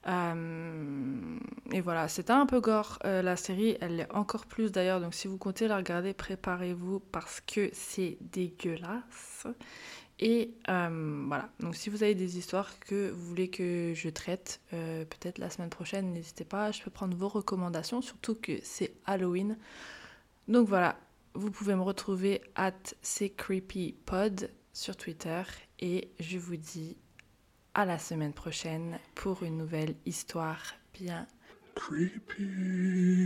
euh, 0.08 1.38
et 1.72 1.82
voilà, 1.82 2.08
c'était 2.08 2.34
un 2.34 2.46
peu 2.46 2.60
gore. 2.60 3.00
la 3.04 3.36
série, 3.36 3.78
elle 3.82 3.98
l'est 3.98 4.12
encore 4.13 4.46
plus 4.46 4.72
d'ailleurs. 4.72 5.02
Donc 5.02 5.13
si 5.13 5.28
vous 5.28 5.38
comptez 5.38 5.68
la 5.68 5.78
regarder, 5.78 6.13
préparez-vous 6.13 7.00
parce 7.00 7.41
que 7.41 7.70
c'est 7.74 8.18
dégueulasse. 8.22 9.48
Et 10.19 10.54
euh, 10.69 11.25
voilà, 11.28 11.49
donc 11.60 11.75
si 11.75 11.89
vous 11.89 12.01
avez 12.04 12.15
des 12.15 12.38
histoires 12.38 12.80
que 12.80 13.12
vous 13.12 13.25
voulez 13.25 13.49
que 13.49 13.91
je 13.93 14.08
traite, 14.08 14.62
euh, 14.73 15.04
peut-être 15.04 15.39
la 15.39 15.49
semaine 15.49 15.69
prochaine, 15.69 16.13
n'hésitez 16.13 16.45
pas, 16.45 16.71
je 16.71 16.82
peux 16.82 16.91
prendre 16.91 17.17
vos 17.17 17.28
recommandations, 17.28 18.01
surtout 18.01 18.36
que 18.36 18.54
c'est 18.63 18.93
Halloween. 19.06 19.58
Donc 20.47 20.69
voilà, 20.69 20.97
vous 21.34 21.51
pouvez 21.51 21.75
me 21.75 21.82
retrouver 21.82 22.41
at 22.56 22.71
pod 24.06 24.49
sur 24.71 24.95
Twitter 24.95 25.41
et 25.80 26.10
je 26.19 26.38
vous 26.38 26.56
dis 26.56 26.95
à 27.73 27.84
la 27.84 27.99
semaine 27.99 28.34
prochaine 28.34 28.99
pour 29.15 29.43
une 29.43 29.58
nouvelle 29.58 29.95
histoire 30.06 30.75
bien 30.93 31.28
Creepy. 31.75 33.25